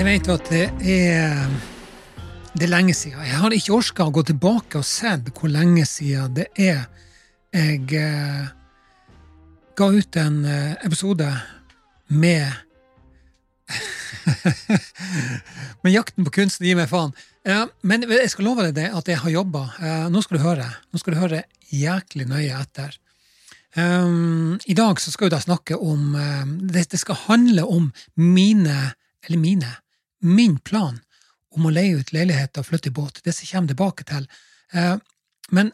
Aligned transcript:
Jeg 0.00 0.06
vet 0.06 0.28
at 0.32 0.46
det 0.48 0.66
er, 0.88 1.48
det 2.56 2.64
er 2.64 2.70
lenge 2.70 2.94
siden. 2.96 3.20
Jeg 3.20 3.36
har 3.36 3.52
ikke 3.52 3.74
orka 3.76 4.06
å 4.08 4.12
gå 4.16 4.22
tilbake 4.30 4.80
og 4.80 4.86
se 4.88 5.10
hvor 5.28 5.50
lenge 5.52 5.82
siden 5.84 6.32
det 6.38 6.46
er 6.56 6.86
jeg 7.52 7.98
eh, 8.00 8.46
ga 9.76 9.88
ut 9.92 10.18
en 10.22 10.38
eh, 10.48 10.78
episode 10.88 11.28
med 12.16 12.48
Men 15.84 15.92
jakten 15.92 16.24
på 16.24 16.32
kunsten 16.38 16.64
gir 16.64 16.80
meg 16.80 16.88
faen. 16.88 17.12
Ja, 17.44 17.68
men 17.84 18.08
jeg 18.08 18.32
skal 18.32 18.48
love 18.48 18.70
deg 18.72 18.96
at 18.96 19.12
jeg 19.12 19.20
har 19.20 19.36
jobba. 19.36 19.66
Eh, 19.84 20.08
nå 20.08 20.24
skal 20.24 20.40
du 20.40 20.46
høre. 20.46 20.70
Nå 20.88 21.04
skal 21.04 21.12
du 21.12 21.20
høre 21.20 21.42
jæklig 21.76 22.24
nøye 22.32 22.56
etter. 22.56 22.96
Um, 23.76 24.56
I 24.64 24.80
dag 24.80 24.96
så 24.96 25.12
skal 25.12 25.28
jeg 25.28 25.36
da 25.36 25.44
snakke 25.44 25.76
om 25.76 26.16
det, 26.72 26.88
det, 26.88 27.04
skal 27.04 27.20
handle 27.28 27.68
om 27.68 27.92
mine, 28.16 28.96
eller 29.28 29.44
mine, 29.44 29.76
min 30.20 30.58
plan 30.58 31.00
om 31.56 31.66
å 31.66 31.72
leie 31.74 31.98
ut 31.98 32.12
leilighet 32.14 32.58
og 32.60 32.68
flytte 32.68 32.90
i 32.90 32.94
båt. 32.94 33.22
Det 33.24 33.34
som 33.34 33.48
kommer 33.50 33.72
tilbake 33.72 34.06
til. 34.08 34.28
Uh, 34.74 34.96
men 35.50 35.72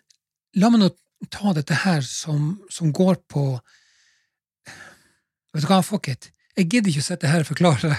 la 0.56 0.70
meg 0.72 0.80
nå 0.80 0.90
ta 1.32 1.52
dette 1.56 1.74
her 1.84 2.00
som, 2.04 2.56
som 2.70 2.92
går 2.92 3.20
på 3.30 3.48
Vet 5.56 5.64
du 5.64 5.70
hva, 5.70 5.78
fuck 5.80 6.10
it. 6.12 6.26
Jeg 6.56 6.68
gidder 6.68 6.90
ikke 6.90 7.00
å 7.00 7.06
sitte 7.06 7.28
her 7.30 7.42
og 7.44 7.48
forklare. 7.48 7.96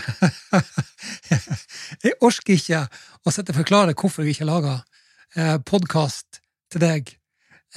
jeg 2.06 2.14
orker 2.22 2.54
ikke 2.54 2.84
å 3.26 3.34
sitte 3.34 3.54
og 3.54 3.58
forklare 3.64 3.96
hvorfor 3.98 4.26
jeg 4.26 4.36
ikke 4.36 4.44
har 4.44 4.52
laga 4.52 4.74
eh, 5.38 5.56
podkast 5.66 6.38
til 6.74 6.84
deg 6.84 7.10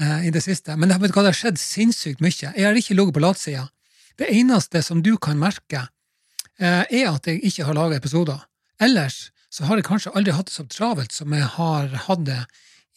eh, 0.01 0.27
i 0.29 0.33
det 0.35 0.43
siste. 0.45 0.77
Men 0.77 0.93
vet 0.93 1.13
du 1.13 1.17
hva, 1.17 1.25
det 1.25 1.33
har 1.33 1.39
skjedd 1.39 1.61
sinnssykt 1.61 2.21
mye. 2.25 2.53
Jeg 2.53 2.67
har 2.67 2.77
ikke 2.77 2.99
ligget 2.99 3.17
på 3.17 3.25
latsida. 3.25 3.67
Det 4.21 4.29
eneste 4.37 4.85
som 4.85 5.01
du 5.05 5.15
kan 5.17 5.41
merke, 5.41 5.87
eh, 6.61 6.85
er 6.85 7.09
at 7.09 7.29
jeg 7.29 7.41
ikke 7.49 7.69
har 7.69 7.77
laga 7.81 7.97
episoder. 8.01 8.41
Ellers 8.81 9.29
så 9.53 9.67
har 9.67 9.79
jeg 9.79 9.89
kanskje 9.89 10.13
aldri 10.17 10.33
hatt 10.35 10.49
det 10.49 10.55
så 10.55 10.65
travelt 10.71 11.13
som 11.13 11.33
jeg 11.35 11.47
har 11.57 11.91
hatt 12.07 12.25
det 12.27 12.43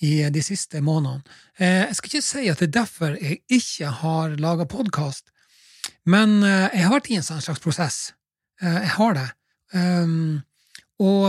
i 0.04 0.16
de 0.34 0.42
siste 0.44 0.82
månedene. 0.84 1.24
Eh, 1.58 1.88
jeg 1.88 1.98
skal 1.98 2.12
ikke 2.12 2.26
si 2.26 2.48
at 2.52 2.62
det 2.62 2.70
er 2.70 2.80
derfor 2.80 3.16
jeg 3.18 3.42
ikke 3.52 3.92
har 4.02 4.36
laga 4.42 4.68
podkast, 4.70 5.30
men 6.10 6.42
eh, 6.44 6.70
jeg 6.74 6.88
har 6.88 6.96
vært 6.96 7.12
i 7.12 7.20
en 7.20 7.26
sånn 7.26 7.44
slags 7.44 7.64
prosess. 7.64 8.00
Eh, 8.62 8.80
jeg 8.86 8.96
har 8.98 9.20
det. 9.20 9.30
Um, 9.74 10.44
og 11.02 11.24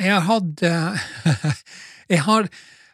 jeg 0.00 0.08
har 0.08 0.22
hatt 0.24 0.62
Jeg 2.12 2.22
har 2.24 2.46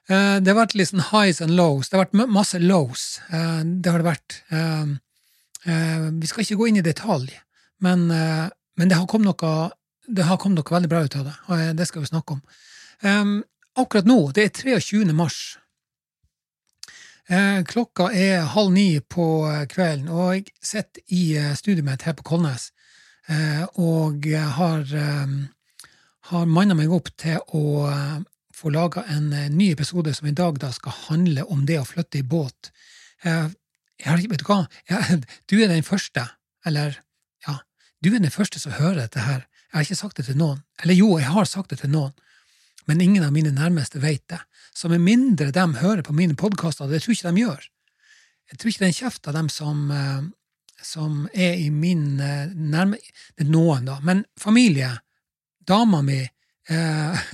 Det 0.09 0.49
har 0.49 0.57
vært 0.57 0.75
litt 0.75 0.89
sånn 0.91 1.05
highs 1.13 1.39
and 1.45 1.55
lows. 1.55 1.87
Det 1.87 1.95
har 1.95 2.09
vært 2.09 2.33
masse 2.35 2.59
lows. 2.59 3.05
Det 3.31 3.93
har 3.93 4.03
det 4.03 4.09
vært. 4.09 4.39
Um, 4.51 4.97
vi 6.19 6.27
skal 6.27 6.43
ikke 6.43 6.59
gå 6.59 6.69
inn 6.69 6.81
i 6.81 6.85
detalj, 6.85 7.31
men, 7.87 8.09
men 8.11 8.91
det 8.91 8.99
har 8.99 9.07
kommet 9.07 9.31
noe 9.31 9.53
det 10.09 10.25
har 10.25 10.41
kommet 10.41 10.63
noe 10.63 10.75
veldig 10.75 10.91
bra 10.91 11.05
ut 11.05 11.17
av 11.19 11.29
det, 11.29 11.37
og 11.49 11.77
det 11.77 11.87
skal 11.89 12.03
vi 12.03 12.11
snakke 12.11 12.37
om. 12.37 12.43
Um, 13.05 13.33
akkurat 13.79 14.09
nå, 14.09 14.19
det 14.35 14.47
er 14.47 14.81
23. 14.81 15.13
mars. 15.17 15.59
Uh, 17.29 17.61
klokka 17.69 18.09
er 18.17 18.49
halv 18.55 18.73
ni 18.73 18.89
på 19.05 19.27
kvelden, 19.69 20.09
og 20.09 20.39
jeg 20.39 20.49
sitter 20.65 21.05
i 21.13 21.23
uh, 21.37 21.53
studioet 21.59 21.87
mitt 21.91 22.09
her 22.09 22.17
på 22.19 22.27
Kolnes 22.35 22.73
og 23.77 24.25
har, 24.25 24.87
um, 24.89 25.33
har 26.31 26.47
manna 26.49 26.73
meg 26.73 26.89
opp 26.97 27.11
til 27.21 27.37
å 27.53 27.83
få 28.57 28.73
laga 28.73 29.03
en 29.13 29.27
ny 29.53 29.67
episode 29.75 30.15
som 30.17 30.31
i 30.31 30.33
dag 30.33 30.57
da 30.63 30.71
skal 30.73 30.97
handle 31.11 31.45
om 31.53 31.67
det 31.69 31.77
å 31.77 31.85
flytte 31.85 32.23
i 32.23 32.25
båt. 32.25 32.71
jeg 33.21 34.07
har 34.07 34.23
vet 34.23 34.41
du 34.41 34.47
hva, 34.49 34.63
jeg, 34.89 35.21
du 35.53 35.59
er 35.61 35.69
den 35.69 35.85
første, 35.85 36.25
eller 36.65 36.97
ja, 37.45 37.59
du 38.01 38.15
er 38.15 38.25
den 38.25 38.33
første 38.33 38.65
som 38.65 38.73
hører 38.81 39.03
dette 39.03 39.27
her 39.29 39.45
jeg 39.69 39.77
har 39.77 39.85
ikke 39.85 39.99
sagt 40.01 40.17
det 40.17 40.27
til 40.29 40.39
noen. 40.41 40.63
Eller 40.83 40.97
jo, 40.97 41.11
jeg 41.21 41.29
har 41.29 41.49
sagt 41.49 41.73
det 41.75 41.81
til 41.83 41.93
noen, 41.93 42.15
men 42.89 43.03
ingen 43.05 43.25
av 43.27 43.35
mine 43.35 43.53
nærmeste 43.53 44.01
vet 44.01 44.25
det. 44.33 44.41
Så 44.73 44.89
med 44.89 45.05
mindre 45.05 45.51
de 45.53 45.67
hører 45.83 46.03
på 46.07 46.17
mine 46.17 46.37
podkaster, 46.39 46.89
det 46.89 47.03
tror 47.03 47.13
jeg 47.13 47.21
ikke 47.21 47.35
de 47.35 47.43
gjør 47.43 47.69
Jeg 48.49 48.59
tror 48.59 48.71
ikke 48.71 48.81
det 48.81 48.87
er 48.87 48.93
en 48.93 48.99
kjeft 48.99 49.29
av 49.29 49.35
dem 49.37 49.49
som, 49.53 49.91
eh, 49.93 50.23
som 50.81 51.29
er 51.35 51.61
i 51.61 51.69
min 51.69 52.21
eh, 52.21 52.49
nærme... 52.49 52.97
Det 53.37 53.45
er 53.45 53.51
noen, 53.53 53.85
da. 53.85 53.99
Men 54.01 54.25
familie, 54.41 54.95
dama 55.61 56.01
mi, 56.03 56.23
eh, 56.25 57.33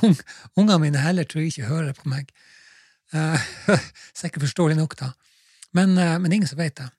ungene 0.58 0.80
mine 0.82 1.04
heller 1.04 1.28
tror 1.28 1.44
jeg 1.44 1.54
ikke 1.54 1.70
hører 1.70 1.94
på 1.94 2.10
meg. 2.10 2.34
Eh, 3.14 3.50
Sikkert 4.18 4.48
forståelig 4.48 4.80
nok, 4.80 4.98
da. 4.98 5.12
Men, 5.70 5.94
eh, 5.98 6.18
men 6.18 6.32
ingen 6.34 6.50
som 6.50 6.58
vet 6.58 6.80
det. 6.82 6.90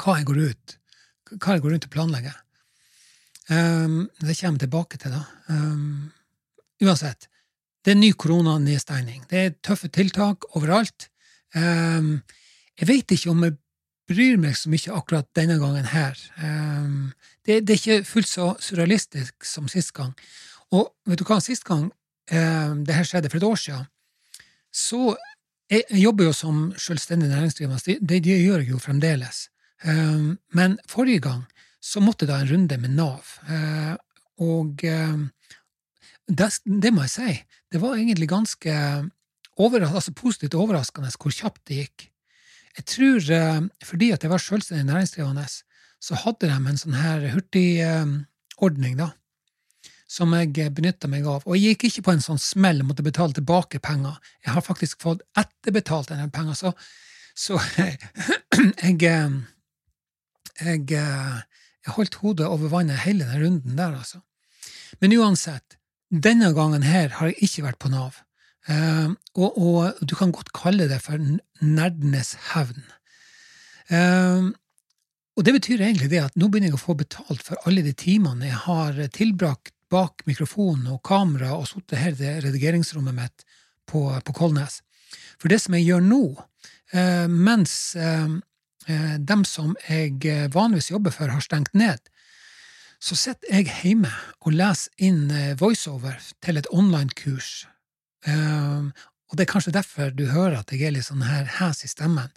Hva 0.00 0.16
jeg 0.16 0.30
går 0.30 0.46
ut 0.48 0.78
hva 1.40 1.56
jeg 1.56 1.62
går 1.64 1.74
rundt 1.74 1.86
og 1.88 1.92
planlegger. 1.92 2.34
Um, 3.50 4.10
det 4.20 4.36
kommer 4.38 4.54
jeg 4.54 4.60
tilbake 4.60 4.98
til, 5.02 5.14
da. 5.14 5.22
Um, 5.50 6.12
uansett, 6.82 7.26
det 7.82 7.94
er 7.94 7.98
ny 7.98 8.12
koronanedstengning. 8.14 9.24
Det 9.30 9.38
er 9.38 9.56
tøffe 9.66 9.90
tiltak 9.90 10.46
overalt. 10.56 11.08
Um, 11.56 12.20
jeg 12.78 12.88
vet 12.88 13.14
ikke 13.16 13.32
om 13.32 13.42
jeg 13.42 13.56
bryr 14.10 14.38
meg 14.38 14.54
så 14.58 14.70
mye 14.70 14.94
akkurat 14.94 15.28
denne 15.36 15.58
gangen 15.58 15.88
her. 15.90 16.18
Det, 17.46 17.60
det, 17.66 17.70
er 17.70 17.78
ikke 17.78 18.04
fullt 18.04 18.28
så 18.28 18.48
surrealistisk 18.60 19.46
som 19.46 19.68
sist 19.70 19.92
gang. 19.96 20.12
Og 20.74 20.90
vet 21.06 21.20
du 21.20 21.24
hva, 21.28 21.38
sist 21.40 21.64
gang 21.64 21.90
det 22.28 22.96
her 22.96 23.06
skjedde, 23.06 23.30
for 23.30 23.38
et 23.38 23.46
år 23.46 23.60
siden, 23.60 23.86
så 24.72 25.14
jeg, 25.70 25.84
jeg 25.90 26.02
jobber 26.02 26.28
jo 26.28 26.34
som 26.36 26.60
selvstendig 26.76 27.28
næringsdrivende. 27.30 27.80
Det, 27.86 27.98
det 28.24 28.36
gjør 28.42 28.64
jeg 28.64 28.70
jo 28.70 28.82
fremdeles. 28.82 29.46
Men 30.52 30.78
forrige 30.88 31.20
gang 31.20 31.44
så 31.82 32.02
måtte 32.02 32.24
jeg 32.24 32.30
da 32.30 32.38
en 32.40 32.52
runde 32.52 32.78
med 32.78 32.94
Nav. 32.94 33.34
Eh, 33.50 33.94
og 34.46 34.84
eh, 34.86 35.18
det, 36.30 36.48
det, 36.64 36.92
må 36.94 37.04
jeg 37.08 37.14
si, 37.16 37.34
det 37.74 37.82
var 37.82 37.98
egentlig 37.98 38.30
ganske 38.30 38.76
altså 39.62 40.14
positivt 40.16 40.54
overraskende 40.56 41.10
hvor 41.18 41.34
kjapt 41.34 41.66
det 41.68 41.82
gikk. 41.82 42.06
Jeg 42.78 42.86
tror 42.88 43.32
eh, 43.36 43.60
fordi 43.84 44.12
at 44.14 44.22
jeg 44.22 44.30
var 44.32 44.42
selvstendig 44.42 44.86
næringsdrivende, 44.86 45.46
så 46.02 46.18
hadde 46.22 46.48
de 46.48 46.54
en 46.54 46.78
sånn 46.78 46.98
her 46.98 47.26
hurtigordning, 47.34 48.96
da, 48.98 49.12
som 50.10 50.32
jeg 50.34 50.72
benytta 50.74 51.10
meg 51.10 51.26
av. 51.26 51.44
Og 51.46 51.58
jeg 51.58 51.74
gikk 51.74 51.88
ikke 51.90 52.06
på 52.08 52.14
en 52.16 52.24
sånn 52.24 52.40
smell 52.42 52.82
og 52.82 52.90
måtte 52.90 53.06
betale 53.06 53.34
tilbake 53.36 53.82
penger. 53.82 54.18
Jeg 54.46 54.54
har 54.54 54.64
faktisk 54.66 55.02
fått 55.02 55.22
etterbetalt 55.38 56.10
en 56.10 56.24
del 56.24 56.32
penger, 56.34 56.58
så, 56.58 56.72
så 57.34 57.58
jeg, 57.78 57.98
jeg, 58.82 58.98
jeg 60.62 60.86
jeg 61.86 61.96
holdt 61.96 62.20
hodet 62.22 62.46
over 62.46 62.70
vannet 62.70 63.02
hele 63.04 63.26
den 63.26 63.42
runden 63.42 63.78
der, 63.78 63.96
altså. 63.98 64.22
Men 65.00 65.14
uansett, 65.18 65.78
denne 66.12 66.52
gangen 66.54 66.84
her 66.86 67.16
har 67.18 67.30
jeg 67.30 67.48
ikke 67.48 67.66
vært 67.66 67.80
på 67.82 67.90
Nav. 67.92 68.20
Uh, 68.70 69.16
og, 69.34 69.56
og, 69.58 70.02
du 70.06 70.14
kan 70.14 70.30
godt 70.30 70.52
kalle 70.54 70.86
det 70.90 71.00
for 71.02 71.18
nerdenes 71.18 72.36
hevn. 72.52 72.84
Uh, 73.90 74.52
og 75.34 75.46
det 75.46 75.56
betyr 75.56 75.80
egentlig 75.80 76.12
det 76.12 76.20
at 76.22 76.36
nå 76.38 76.46
begynner 76.46 76.70
jeg 76.70 76.78
å 76.78 76.84
få 76.84 76.94
betalt 77.00 77.42
for 77.42 77.58
alle 77.66 77.82
de 77.82 77.94
timene 77.96 78.50
jeg 78.50 78.60
har 78.66 79.00
tilbrakt 79.16 79.72
bak 79.92 80.22
mikrofonen 80.28 80.92
og 80.92 81.02
kamera 81.04 81.56
og 81.56 81.66
sittet 81.68 81.98
her 81.98 82.14
i 82.14 82.36
redigeringsrommet 82.44 83.16
mitt 83.16 83.44
på, 83.88 84.04
på 84.22 84.36
Kolnes. 84.36 84.78
For 85.40 85.50
det 85.50 85.58
som 85.64 85.74
jeg 85.76 85.88
gjør 85.88 86.06
nå, 86.06 86.22
uh, 86.94 87.26
mens 87.26 87.96
dem 89.18 89.44
som 89.48 89.76
jeg 89.88 90.24
eh, 90.26 90.48
vanligvis 90.52 90.90
jobber 90.90 91.14
for, 91.14 91.30
har 91.32 91.44
stengt 91.44 91.74
ned, 91.74 92.00
så 93.02 93.16
sitter 93.18 93.50
jeg 93.50 93.70
hjemme 93.82 94.10
og 94.42 94.54
leser 94.54 94.92
inn 95.02 95.30
eh, 95.30 95.54
voiceover 95.58 96.18
til 96.44 96.60
et 96.60 96.68
online-kurs. 96.70 97.66
Og 98.22 99.34
det 99.34 99.42
er 99.42 99.50
kanskje 99.50 99.72
derfor 99.74 100.12
du 100.14 100.28
hører 100.30 100.60
at 100.60 100.70
jeg 100.70 100.86
er 100.86 100.92
litt 100.94 101.08
sånn 101.08 101.24
her 101.26 101.48
hes 101.58 101.82
i 101.82 101.88
stemmen. 101.90 102.30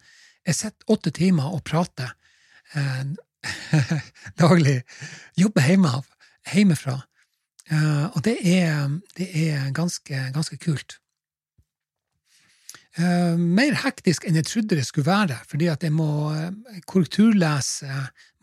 Jeg 0.47 0.57
sitter 0.57 0.95
åtte 0.95 1.11
timer 1.13 1.53
og 1.53 1.61
prater 1.67 2.15
daglig. 4.41 4.79
Jobber 5.37 5.67
hjemme 5.69 5.91
hjemmefra. 6.49 6.95
Og 8.15 8.17
det 8.25 8.39
er, 8.49 8.89
det 9.19 9.29
er 9.43 9.69
ganske, 9.77 10.23
ganske 10.33 10.57
kult. 10.57 10.97
Uh, 12.95 13.35
mer 13.35 13.73
hektisk 13.81 14.23
enn 14.23 14.37
jeg 14.39 14.47
trodde 14.47 14.77
det 14.77 14.85
skulle 14.87 15.09
være, 15.09 15.35
fordi 15.51 15.67
at 15.67 15.81
jeg 15.83 15.91
må 15.91 16.29
uh, 16.31 16.77
korrekturlese 16.87 17.89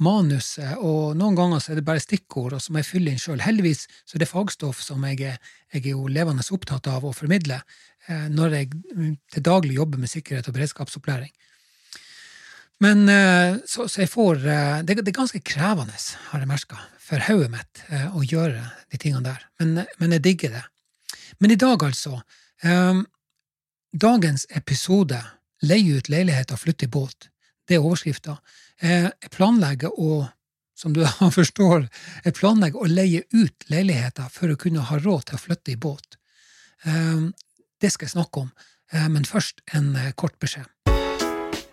manuset, 0.05 0.75
og 0.77 1.15
noen 1.17 1.39
ganger 1.39 1.63
så 1.63 1.73
er 1.73 1.79
det 1.81 1.87
bare 1.87 2.03
stikkord, 2.05 2.59
og 2.59 2.61
så 2.61 2.75
må 2.75 2.83
jeg 2.83 2.89
fylle 2.91 3.15
inn 3.15 3.23
sjøl. 3.23 3.41
Heldigvis 3.41 3.87
så 4.05 4.19
er 4.19 4.25
det 4.25 4.29
fagstoff 4.29 4.83
som 4.85 5.07
jeg 5.09 5.23
er, 5.31 5.39
jeg 5.73 5.87
er 5.87 5.95
jo 5.95 6.05
levende 6.05 6.45
opptatt 6.53 6.91
av 6.93 7.07
å 7.09 7.15
formidle 7.17 7.63
uh, 7.63 8.27
når 8.29 8.59
jeg 8.59 8.69
mm, 8.75 9.15
til 9.33 9.47
daglig 9.49 9.79
jobber 9.79 10.03
med 10.03 10.13
sikkerhet 10.13 10.53
og 10.53 10.59
beredskapsopplæring. 10.59 11.33
Men 12.83 13.07
så, 13.07 13.85
så, 13.87 14.01
jeg 14.01 14.11
får 14.11 14.41
det, 14.43 14.97
det, 14.99 15.05
er 15.13 15.15
ganske 15.15 15.39
krevende, 15.47 15.95
har 16.33 16.43
jeg 16.43 16.49
merka, 16.51 16.81
for 16.99 17.23
hodet 17.29 17.53
mitt 17.53 17.83
å 18.19 18.25
gjøre 18.27 18.59
de 18.91 18.99
tingene 18.99 19.23
der. 19.29 19.45
Men, 19.63 19.85
men, 20.01 20.17
jeg 20.17 20.25
digger 20.25 20.57
det. 20.57 20.63
Men 21.39 21.55
i 21.55 21.59
dag, 21.63 21.85
altså. 21.87 22.19
Um, 22.67 23.05
Dagens 23.93 24.47
episode 24.49 25.19
Leie 25.63 25.99
ut 25.99 26.09
leilighet 26.09 26.51
og 26.51 26.59
flytte 26.59 26.89
i 26.89 26.91
båt. 26.91 27.29
Det 27.69 27.77
er 27.77 27.85
overskrifta. 27.85 28.39
Eh, 28.81 29.05
jeg 29.07 29.31
planlegger 29.31 29.93
å 29.95 30.25
som 30.75 30.95
du 30.97 31.05
forstår, 31.39 31.85
jeg 32.25 32.35
planlegger 32.35 32.83
å 32.83 32.89
leie 32.91 33.23
ut 33.31 33.69
leiligheter 33.71 34.33
for 34.33 34.51
å 34.51 34.59
kunne 34.59 34.83
ha 34.89 34.99
råd 34.99 35.29
til 35.29 35.39
å 35.39 35.43
flytte 35.45 35.75
i 35.75 35.79
båt. 35.79 36.17
Det 36.83 37.91
skal 37.93 38.09
jeg 38.09 38.15
snakke 38.17 38.43
om, 38.43 38.49
men 39.15 39.29
først 39.29 39.63
en 39.77 39.93
kort 40.19 40.35
beskjed. 40.43 40.67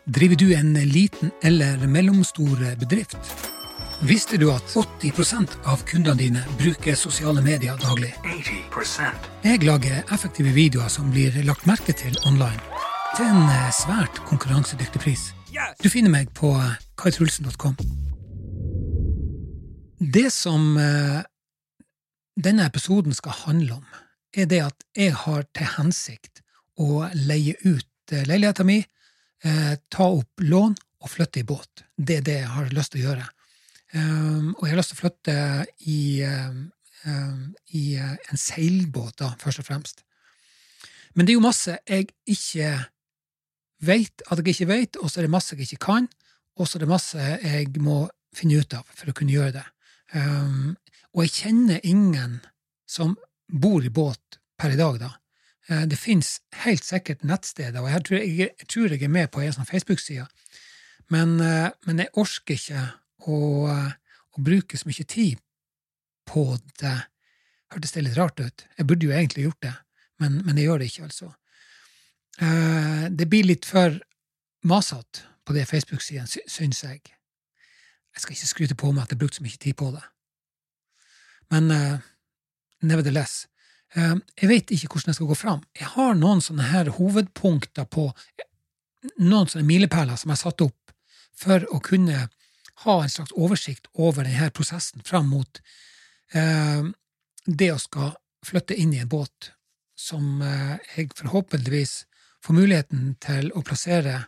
Driver 0.05 0.37
du 0.37 0.51
en 0.53 0.75
liten 0.91 1.33
eller 1.41 1.87
mellomstor 1.89 2.61
bedrift? 2.83 3.57
Visste 4.01 4.37
du 4.37 4.45
at 4.47 4.63
80% 4.63 5.57
av 5.67 5.81
kundene 5.83 6.15
dine 6.15 6.41
bruker 6.55 6.95
sosiale 6.95 7.41
medier 7.43 7.75
daglig? 7.83 8.13
80%. 8.23 9.25
Jeg 9.43 9.59
lager 9.67 10.05
effektive 10.15 10.53
videoer 10.55 10.87
som 10.87 11.09
blir 11.11 11.35
lagt 11.43 11.65
merke 11.67 11.91
til 11.91 12.15
online, 12.23 12.61
til 13.17 13.27
en 13.27 13.49
eh, 13.51 13.65
svært 13.75 14.21
konkurransedyktig 14.29 15.01
pris. 15.03 15.23
Du 15.83 15.89
finner 15.91 16.13
meg 16.13 16.31
på 16.37 16.53
eh, 16.55 16.77
kaitrulsen.com. 17.01 17.75
Det 19.99 20.29
som 20.31 20.77
eh, 20.79 21.19
denne 22.39 22.69
episoden 22.71 23.17
skal 23.17 23.35
handle 23.41 23.81
om, 23.81 23.89
er 24.31 24.47
det 24.47 24.61
at 24.63 24.85
jeg 24.95 25.17
har 25.25 25.43
til 25.51 25.73
hensikt 25.73 26.39
å 26.79 27.09
leie 27.27 27.57
ut 27.65 28.15
leiligheta 28.29 28.63
mi, 28.65 28.79
ta 29.43 30.05
opp 30.07 30.41
lån 30.41 30.71
og 31.03 31.11
flytte 31.11 31.43
i 31.43 31.45
båt. 31.45 31.83
Det 31.95 32.17
er 32.19 32.23
det 32.25 32.37
jeg 32.39 32.53
har 32.55 32.71
lyst 32.73 32.95
til 32.95 33.03
å 33.03 33.05
gjøre. 33.09 33.27
Um, 33.93 34.53
og 34.57 34.67
jeg 34.67 34.73
har 34.73 34.77
lyst 34.77 34.93
til 34.93 34.99
å 34.99 35.01
flytte 35.01 35.35
i, 35.89 36.01
um, 36.21 37.47
i 37.73 37.83
uh, 37.97 38.13
en 38.29 38.37
seilbåt, 38.37 39.15
da, 39.21 39.31
først 39.41 39.63
og 39.63 39.65
fremst. 39.65 40.03
Men 41.17 41.25
det 41.25 41.33
er 41.33 41.39
jo 41.39 41.47
masse 41.47 41.73
jeg 41.89 42.11
ikke 42.29 42.73
vet 43.85 44.23
at 44.29 44.41
jeg 44.41 44.53
ikke 44.53 44.69
vet, 44.69 44.99
og 45.01 45.09
så 45.09 45.19
er 45.19 45.27
det 45.27 45.33
masse 45.33 45.55
jeg 45.55 45.65
ikke 45.65 45.85
kan, 45.87 46.09
og 46.59 46.67
så 46.67 46.77
er 46.77 46.85
det 46.85 46.91
masse 46.91 47.29
jeg 47.41 47.71
må 47.81 48.03
finne 48.35 48.59
ut 48.61 48.75
av 48.77 48.85
for 48.93 49.09
å 49.09 49.15
kunne 49.17 49.33
gjøre 49.33 49.55
det. 49.57 49.65
Um, 50.13 50.75
og 51.15 51.25
jeg 51.25 51.35
kjenner 51.39 51.81
ingen 51.87 52.39
som 52.89 53.15
bor 53.49 53.81
i 53.85 53.89
båt 53.93 54.39
per 54.59 54.75
i 54.75 54.79
dag, 54.79 54.99
da. 55.01 55.13
Uh, 55.69 55.85
det 55.89 55.97
fins 55.97 56.37
helt 56.61 56.85
sikkert 56.85 57.25
nettsteder, 57.25 57.81
og 57.81 57.89
jeg 57.89 58.05
tror 58.05 58.21
jeg, 58.21 58.37
jeg 58.53 58.69
tror 58.69 58.93
jeg, 58.93 59.01
er 59.03 59.17
med 59.17 59.33
på 59.33 59.41
en 59.41 59.55
sånn 59.55 59.69
Facebook-side, 59.69 60.27
men, 61.09 61.39
uh, 61.41 61.69
men 61.89 62.03
jeg 62.03 62.13
orker 62.21 62.57
ikke 62.57 62.85
og, 63.27 63.69
og 64.35 64.43
bruke 64.45 64.77
så 64.77 64.87
mye 64.89 65.05
tid 65.09 65.39
på 66.29 66.45
det. 66.81 66.97
Hørtes 67.73 67.93
det 67.93 68.05
litt 68.05 68.17
rart 68.17 68.39
ut? 68.41 68.65
Jeg 68.77 68.87
burde 68.87 69.05
jo 69.05 69.13
egentlig 69.13 69.47
gjort 69.47 69.65
det, 69.65 69.73
men, 70.21 70.39
men 70.45 70.57
jeg 70.57 70.69
gjør 70.69 70.81
det 70.81 70.89
ikke, 70.89 71.09
altså. 71.09 71.33
Uh, 72.39 73.09
det 73.11 73.27
blir 73.29 73.47
litt 73.49 73.67
for 73.67 73.97
masete 74.63 75.25
på 75.45 75.55
det 75.55 75.67
Facebook-sidene, 75.69 76.29
syns 76.47 76.83
jeg. 76.85 77.01
Jeg 78.15 78.23
skal 78.23 78.35
ikke 78.35 78.49
skryte 78.53 78.77
på 78.79 78.91
meg 78.93 79.05
at 79.05 79.13
jeg 79.13 79.21
brukte 79.21 79.39
så 79.39 79.45
mye 79.45 79.61
tid 79.61 79.77
på 79.79 79.91
det. 79.93 80.03
Men 81.53 81.71
uh, 81.73 82.09
nevertheless. 82.85 83.45
Uh, 83.97 84.17
jeg 84.39 84.49
vet 84.49 84.73
ikke 84.73 84.93
hvordan 84.93 85.11
jeg 85.11 85.19
skal 85.19 85.31
gå 85.31 85.37
fram. 85.37 85.63
Jeg 85.77 85.91
har 85.95 86.17
noen 86.17 86.43
sånne 86.45 86.69
her 86.71 86.91
hovedpunkter 86.97 87.89
på 87.89 88.09
noen 89.17 89.49
sånne 89.49 89.65
milepæler 89.67 90.19
som 90.19 90.29
jeg 90.31 90.37
har 90.37 90.43
satt 90.43 90.65
opp 90.65 90.93
for 91.39 91.63
å 91.73 91.79
kunne 91.83 92.27
ha 92.85 92.95
en 93.03 93.11
slags 93.11 93.35
oversikt 93.35 93.87
over 93.93 94.27
denne 94.27 94.49
prosessen 94.55 95.03
fram 95.05 95.29
mot 95.31 95.61
eh, 96.33 96.83
det 97.45 97.71
å 97.73 97.79
skal 97.81 98.13
flytte 98.45 98.77
inn 98.79 98.93
i 98.95 99.01
en 99.03 99.11
båt 99.11 99.51
som 99.99 100.41
eh, 100.41 100.77
jeg 100.95 101.11
forhåpentligvis 101.19 102.03
får 102.45 102.55
muligheten 102.55 103.15
til 103.19 103.51
å 103.51 103.63
plassere 103.67 104.21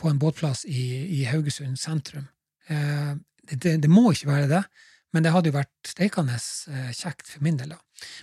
på 0.00 0.08
en 0.08 0.20
båtplass 0.20 0.64
i, 0.64 0.84
i 1.20 1.24
Haugesund 1.28 1.78
sentrum. 1.80 2.28
Eh, 2.70 3.14
det, 3.50 3.76
det, 3.82 3.90
må 3.90 4.12
ikke 4.12 4.30
være 4.30 4.48
det, 4.50 4.62
men 5.12 5.26
det 5.26 5.34
hadde 5.34 5.50
jo 5.50 5.58
vært 5.58 5.90
steikende 5.90 6.38
eh, 6.38 6.90
kjekt 6.94 7.26
for 7.32 7.44
min 7.44 7.58
del. 7.60 7.74
da. 7.74 7.80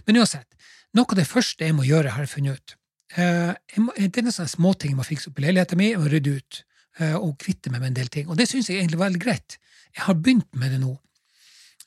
Men 0.08 0.22
uansett, 0.24 0.48
noe 0.96 1.12
av 1.12 1.20
det 1.20 1.28
første 1.28 1.68
jeg 1.68 1.76
må 1.76 1.86
gjøre, 1.88 2.16
har 2.16 2.26
jeg 2.26 2.34
funnet 2.38 2.62
ut. 2.62 2.78
Eh, 3.16 3.54
jeg 3.76 3.84
må, 3.84 3.94
det 3.98 4.24
er 4.24 4.28
noen 4.30 4.54
småting 4.56 4.96
jeg 4.96 5.00
må 5.00 5.08
fikse 5.08 5.32
opp 5.32 5.42
i 5.42 5.48
leiligheten 5.48 5.80
min, 5.80 6.00
må 6.00 6.12
rydde 6.12 6.38
ut. 6.40 6.64
Eh, 6.98 7.14
og 7.16 7.38
kvitte 7.38 7.70
meg 7.70 7.84
med 7.84 7.92
en 7.92 8.00
del 8.00 8.10
ting. 8.10 8.30
Og 8.30 8.38
det 8.40 8.48
syns 8.50 8.72
jeg 8.72 8.80
egentlig 8.80 8.98
var 8.98 9.12
veldig 9.12 9.22
greit. 9.22 9.60
Jeg 9.94 10.08
har 10.08 10.18
begynt 10.18 10.50
med 10.58 10.74
det 10.74 10.80
nå. 10.82 10.96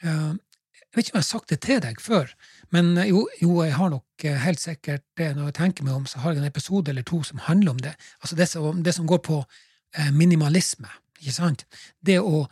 Eh, 0.02 0.36
jeg 0.80 0.96
vet 0.96 1.06
ikke 1.06 1.14
om 1.14 1.18
jeg 1.18 1.24
har 1.24 1.28
sagt 1.28 1.50
det 1.50 1.60
til 1.64 1.80
deg 1.82 2.00
før, 2.02 2.30
men 2.74 2.92
eh, 2.98 3.10
jo, 3.10 3.24
jo, 3.42 3.56
jeg 3.64 3.74
har 3.74 3.90
nok 3.90 4.26
helt 4.44 4.62
sikkert 4.62 5.02
det 5.18 5.32
når 5.36 5.50
jeg 5.50 5.56
tenker 5.58 5.86
meg 5.86 5.96
om, 5.96 6.06
så 6.06 6.22
har 6.22 6.34
jeg 6.34 6.42
en 6.42 6.50
episode 6.50 6.90
eller 6.92 7.06
to 7.06 7.22
som 7.26 7.42
handler 7.42 7.74
om 7.74 7.82
det. 7.82 7.94
Altså 8.22 8.36
det 8.36 8.48
som, 8.48 8.82
det 8.84 8.94
som 8.94 9.06
går 9.06 9.22
på 9.26 9.42
minimalisme, 10.14 10.86
ikke 11.18 11.34
sant? 11.34 11.64
Det 12.06 12.20
å 12.22 12.44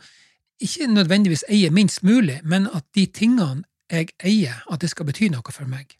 ikke 0.59 0.89
nødvendigvis 0.91 1.45
eie 1.47 1.69
minst 1.71 2.03
mulig, 2.03 2.41
men 2.43 2.67
at 2.75 2.83
de 2.95 3.05
tingene 3.05 3.63
jeg 3.91 4.11
eier, 4.19 4.59
at 4.67 4.81
det 4.81 4.89
skal 4.91 5.07
bety 5.07 5.29
noe 5.31 5.53
for 5.55 5.69
meg. 5.69 5.95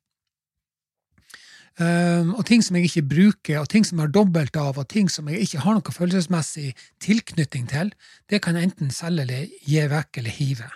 Um, 1.79 2.33
og 2.35 2.43
ting 2.43 2.59
som 2.59 2.75
jeg 2.75 2.89
ikke 2.89 3.05
bruker, 3.07 3.61
og 3.61 3.69
ting 3.71 3.85
som 3.87 3.99
jeg 3.99 4.09
har 4.09 4.11
dobbelt 4.11 4.57
av, 4.59 4.75
og 4.75 4.89
ting 4.91 5.07
som 5.11 5.29
jeg 5.31 5.45
ikke 5.45 5.61
har 5.63 5.77
noe 5.77 5.93
følelsesmessig 5.95 6.73
tilknytning 6.99 7.69
til, 7.71 7.93
det 8.27 8.41
kan 8.43 8.59
jeg 8.59 8.67
enten 8.67 8.91
selge 8.91 9.23
eller 9.23 9.53
gi 9.63 9.85
vekk 9.93 10.19
eller 10.19 10.35
hive. 10.35 10.67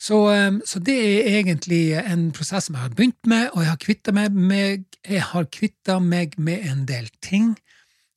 Så, 0.00 0.22
um, 0.32 0.62
så, 0.64 0.80
det 0.80 0.96
er 0.96 1.42
egentlig 1.42 1.82
en 2.00 2.30
prosess 2.32 2.70
som 2.70 2.78
jeg 2.78 2.86
har 2.86 2.94
begynt 2.96 3.28
med, 3.28 3.50
og 3.52 3.60
jeg 3.60 3.70
har 3.74 3.82
kvitta 3.84 4.14
meg 4.16 4.32
jeg 5.04 6.00
meg 6.00 6.38
med 6.40 6.64
en 6.70 6.86
del 6.88 7.12
ting, 7.20 7.52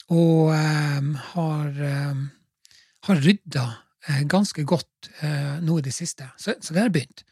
og 0.07 0.53
um, 0.55 1.13
har, 1.33 1.69
har 3.09 3.23
rydda 3.27 3.67
uh, 4.07 4.23
ganske 4.31 4.63
godt 4.63 5.11
uh, 5.19 5.59
nå 5.59 5.81
i 5.81 5.85
det 5.89 5.95
siste. 5.95 6.31
Så, 6.37 6.55
så 6.61 6.71
det 6.71 6.85
har 6.85 6.95
begynt. 6.95 7.27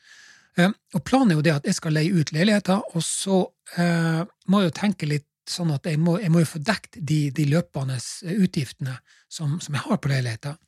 Uh, 0.59 0.71
og 0.95 1.03
planen 1.07 1.31
er 1.31 1.39
jo 1.39 1.45
det 1.45 1.53
at 1.55 1.67
jeg 1.69 1.77
skal 1.77 1.95
leie 1.95 2.11
ut 2.11 2.33
leiligheter, 2.35 2.81
og 2.95 3.03
så 3.05 3.43
uh, 3.77 4.23
må 4.51 4.61
jeg 4.61 4.71
jo 4.71 4.77
tenke 4.81 5.09
litt 5.09 5.27
sånn 5.47 5.71
at 5.73 5.87
jeg 5.87 5.99
må, 5.99 6.17
jeg 6.21 6.31
må 6.31 6.43
jo 6.43 6.49
få 6.51 6.61
dekt 6.63 6.99
de, 6.99 7.23
de 7.35 7.47
løpende 7.49 7.97
utgiftene 8.37 8.97
som, 9.31 9.57
som, 9.63 9.75
jeg 9.75 9.83
har 9.87 9.99
på 9.99 10.11
leiligheter. 10.11 10.59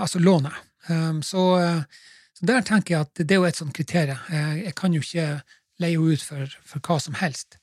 Altså 0.00 0.22
lånet. 0.22 0.54
Så, 1.26 1.42
så, 2.32 2.46
der 2.48 2.62
tenker 2.64 2.94
jeg 2.94 3.04
at 3.04 3.20
det 3.20 3.34
er 3.34 3.42
jo 3.42 3.48
et 3.50 3.58
sånt 3.58 3.74
kriterium. 3.76 4.22
jeg 4.30 4.72
kan 4.78 4.94
jo 4.94 5.02
ikke 5.02 5.26
leie 5.82 5.98
ut 6.00 6.22
for, 6.24 6.54
for 6.64 6.86
hva 6.86 6.96
som 7.02 7.18
helst. 7.18 7.58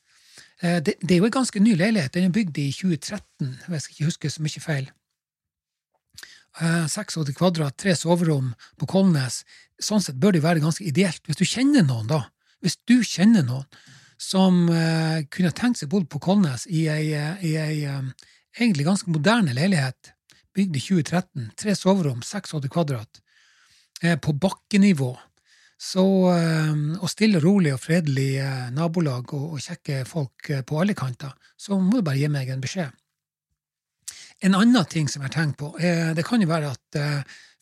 Det, 0.61 0.99
det, 0.99 1.15
er 1.15 1.23
jo 1.23 1.31
en 1.31 1.37
ganske 1.39 1.63
ny 1.63 1.73
leilighet. 1.79 2.13
Den 2.13 2.27
er 2.27 2.35
bygd 2.35 2.59
i 2.61 2.67
2013, 2.75 3.55
hvis 3.71 3.87
jeg 3.87 3.95
ikke 3.95 4.11
husker 4.11 4.35
så 4.35 4.45
mye 4.45 4.65
feil. 4.67 4.91
86 6.59 7.33
kvadrat, 7.37 7.77
tre 7.79 7.95
soverom 7.95 8.51
på 8.79 8.87
Kolnes. 8.89 9.43
Sånn 9.79 10.03
sett 10.03 10.19
bør 10.19 10.35
det 10.35 10.43
være 10.43 10.63
ganske 10.63 10.83
ideelt. 10.83 11.21
Hvis 11.27 11.39
du 11.39 11.45
kjenner 11.47 11.85
noen, 11.87 12.09
da, 12.09 12.25
hvis 12.63 12.77
du 12.89 12.99
kjenner 13.05 13.45
noen 13.47 13.67
som 14.19 14.65
uh, 14.67 15.23
kunne 15.31 15.53
tenkt 15.55 15.79
seg 15.79 15.91
bodd 15.91 16.09
på 16.11 16.19
Kolnes 16.21 16.67
i 16.67 16.83
ei, 16.91 17.13
eh, 17.15 17.39
i 17.47 17.55
ei 17.55 17.77
um, 17.87 18.11
egentlig 18.57 18.85
ganske 18.87 19.11
moderne 19.13 19.55
leilighet, 19.55 20.11
bygd 20.55 20.75
i 20.75 20.83
2013, 20.83 21.49
tre 21.59 21.75
soverom, 21.77 22.19
86 22.25 22.67
kvadrat, 22.73 23.21
uh, 24.03 24.17
på 24.19 24.35
bakkenivå, 24.35 25.13
så, 25.79 26.03
uh, 26.03 26.75
og 26.99 27.07
stille, 27.07 27.39
rolig 27.39 27.71
og 27.77 27.79
fredelig 27.79 28.43
nabolag 28.75 29.31
og, 29.37 29.55
og 29.55 29.63
kjekke 29.63 30.03
folk 30.09 30.51
på 30.67 30.81
alle 30.81 30.97
kanter, 30.99 31.31
så 31.55 31.79
må 31.79 32.01
du 32.01 32.03
bare 32.03 32.19
gi 32.19 32.31
meg 32.31 32.51
en 32.51 32.63
beskjed. 32.63 32.91
En 34.41 34.55
annen 34.55 34.85
ting 34.87 35.09
som 35.11 35.21
jeg 35.21 35.31
har 35.31 35.35
tenkt 35.35 35.57
på, 35.59 35.73
det 35.79 36.23
kan 36.23 36.39
jo 36.39 36.47
være 36.47 36.71
at 36.71 36.99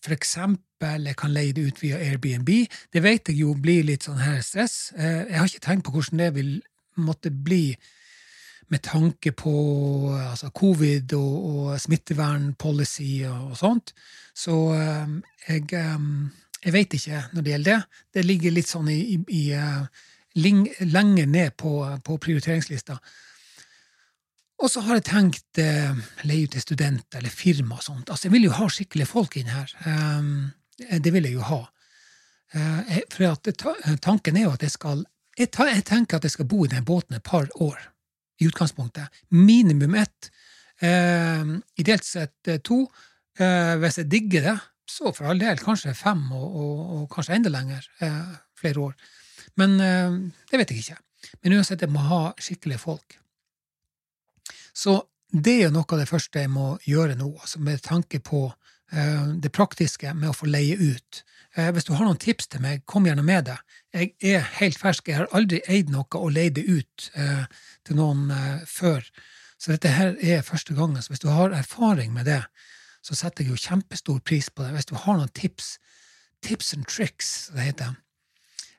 for 0.04 0.14
eksempel, 0.16 1.08
jeg 1.10 1.18
kan 1.18 1.34
leie 1.34 1.54
det 1.56 1.66
ut 1.68 1.82
via 1.82 2.00
Airbnb. 2.00 2.50
Det 2.94 3.04
vet 3.04 3.30
jeg 3.32 3.42
jo 3.42 3.54
blir 3.60 3.86
litt 3.88 4.06
sånn 4.08 4.22
her 4.22 4.42
stress. 4.46 4.94
Eh, 4.96 5.26
jeg 5.28 5.40
har 5.40 5.50
ikke 5.50 5.66
tenkt 5.66 5.88
på 5.88 5.96
hvordan 5.96 6.22
det 6.22 6.34
vil 6.38 6.52
måtte 7.04 7.32
bli 7.32 7.76
med 8.72 8.84
tanke 8.84 9.32
på 9.32 9.54
altså, 10.12 10.52
covid 10.56 11.14
og, 11.18 11.36
og 11.50 11.80
smittevernpolicy 11.82 13.12
og, 13.32 13.56
sånt. 13.58 13.94
Så 14.38 14.56
eh, 14.78 15.16
jeg, 15.48 15.68
eh, 15.76 16.10
jeg 16.66 16.76
vet 16.76 16.98
ikke 17.00 17.24
når 17.34 17.46
det 17.46 17.56
gjelder 17.56 17.72
det. 17.72 18.02
Det 18.14 18.28
ligger 18.28 18.58
litt 18.58 18.72
sånn 18.72 18.92
i, 18.94 19.02
i, 19.18 19.24
i 19.34 19.44
lenger 20.38 21.32
ned 21.32 21.58
på, 21.58 21.80
på 22.06 22.20
prioriteringslista. 22.22 23.00
Og 24.58 24.72
så 24.74 24.82
har 24.88 24.98
jeg 24.98 25.06
tenkt 25.06 25.60
eh, 25.62 25.98
leie 26.26 26.48
ut 26.48 26.56
til 26.56 26.64
studenter 26.64 27.20
eller 27.20 27.34
firma 27.34 27.78
og 27.78 27.84
sånt. 27.86 28.10
Altså, 28.10 28.28
jeg 28.28 28.34
vil 28.34 28.48
jo 28.48 28.56
ha 28.58 28.70
skikkelige 28.74 29.10
folk 29.10 29.38
inn 29.38 29.52
her. 29.54 29.74
Um, 29.86 30.50
det 30.78 31.14
vil 31.14 31.28
jeg 31.30 31.38
jo 31.38 31.46
ha. 31.46 31.60
Uh, 32.56 32.96
for 33.14 33.36
at, 33.36 33.52
tanken 34.02 34.40
er 34.40 34.48
jo 34.48 34.56
at 34.56 34.66
jeg 34.66 34.74
skal 34.74 35.04
jeg, 35.38 35.52
ta, 35.54 35.68
jeg, 35.70 35.84
tenker 35.86 36.18
at 36.18 36.26
jeg 36.26 36.34
skal 36.34 36.48
bo 36.50 36.64
i 36.66 36.72
den 36.72 36.86
båten 36.88 37.20
et 37.20 37.26
par 37.26 37.46
år, 37.62 37.78
i 38.42 38.48
utgangspunktet. 38.50 39.14
Minimum 39.30 39.94
ett. 40.02 40.32
Uh, 40.82 41.60
ideelt 41.78 42.06
sett 42.06 42.50
uh, 42.50 42.58
to. 42.58 42.86
hvis 43.38 44.00
jeg 44.00 44.10
digger 44.10 44.42
det, 44.42 44.56
så 44.90 45.12
for 45.14 45.30
all 45.30 45.38
del 45.38 45.60
kanskje 45.62 45.92
fem, 45.94 46.24
og, 46.34 46.56
og, 46.58 46.80
og 46.96 47.04
kanskje 47.14 47.36
enda 47.36 47.52
lenger. 47.54 47.86
flere 48.58 48.82
år. 48.82 48.96
Men 49.62 49.78
det 49.78 50.58
vet 50.58 50.72
jeg 50.74 50.80
ikke. 50.80 50.98
Men 51.44 51.60
uansett, 51.60 51.84
jeg 51.86 51.94
må 51.94 52.02
ha 52.02 52.22
skikkelige 52.42 52.82
folk. 52.82 53.20
Så 54.78 55.00
det 55.34 55.56
er 55.66 55.74
noe 55.74 55.88
av 55.90 56.02
det 56.04 56.10
første 56.10 56.44
jeg 56.44 56.52
må 56.54 56.76
gjøre 56.86 57.18
nå, 57.18 57.32
altså 57.42 57.60
med 57.64 57.82
tanke 57.86 58.22
på 58.24 58.46
det 58.88 59.50
praktiske 59.52 60.14
med 60.16 60.30
å 60.30 60.36
få 60.38 60.48
leie 60.48 60.78
ut. 60.80 61.24
Hvis 61.76 61.88
du 61.88 61.92
har 61.98 62.06
noen 62.06 62.20
tips 62.22 62.48
til 62.54 62.62
meg, 62.64 62.86
kom 62.88 63.08
gjerne 63.10 63.26
med 63.26 63.50
det. 63.50 63.58
Jeg 63.92 64.14
er 64.38 64.46
helt 64.62 64.80
fersk, 64.80 65.10
jeg 65.10 65.20
har 65.20 65.34
aldri 65.36 65.60
eid 65.68 65.92
noe 65.92 66.08
og 66.16 66.32
leid 66.32 66.56
det 66.56 66.64
ut 66.70 67.10
til 67.12 68.00
noen 68.00 68.30
før. 68.70 69.04
Så 69.58 69.74
dette 69.74 69.92
her 69.92 70.16
er 70.22 70.46
første 70.46 70.76
gangen. 70.78 71.02
Så 71.02 71.12
hvis 71.12 71.24
du 71.26 71.30
har 71.34 71.56
erfaring 71.56 72.14
med 72.14 72.30
det, 72.30 72.44
så 73.04 73.16
setter 73.16 73.44
jeg 73.44 73.56
jo 73.56 73.64
kjempestor 73.64 74.20
pris 74.26 74.50
på 74.50 74.64
det. 74.64 74.76
Hvis 74.76 74.90
du 74.90 74.96
har 74.96 75.18
noen 75.18 75.32
tips, 75.34 75.78
tips 76.46 76.74
and 76.78 76.88
tricks, 76.88 77.50
det 77.56 77.72
heter. 77.72 77.96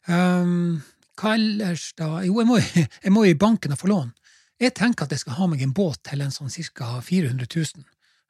Um, 0.09 0.81
hva 1.19 1.35
ellers, 1.35 1.91
da? 1.99 2.23
Jo, 2.25 2.39
jeg 2.41 2.49
må, 2.49 2.61
jeg 3.05 3.13
må 3.15 3.25
i 3.27 3.37
banken 3.39 3.75
og 3.75 3.83
få 3.83 3.91
lån. 3.91 4.13
Jeg 4.59 4.75
tenker 4.75 5.07
at 5.07 5.15
jeg 5.15 5.23
skal 5.23 5.39
ha 5.39 5.47
meg 5.51 5.63
en 5.63 5.75
båt 5.75 6.01
til 6.09 6.23
en 6.25 6.35
sånn 6.35 6.51
ca. 6.75 6.99
400 7.05 7.47
000. 7.47 7.87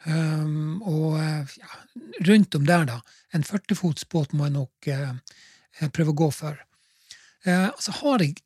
Um, 0.07 0.79
og 0.87 1.17
ja, 1.19 1.71
rundt 2.29 2.55
om 2.55 2.67
der, 2.69 2.85
da. 2.87 2.99
En 3.35 3.47
40-fots 3.47 4.07
båt 4.13 4.35
må 4.37 4.47
jeg 4.47 4.55
nok 4.55 4.91
uh, 4.93 5.89
prøve 5.95 6.13
å 6.13 6.19
gå 6.21 6.29
for. 6.35 6.61
Uh, 7.47 7.73
så 7.81 7.97
har 8.03 8.23
jeg, 8.23 8.37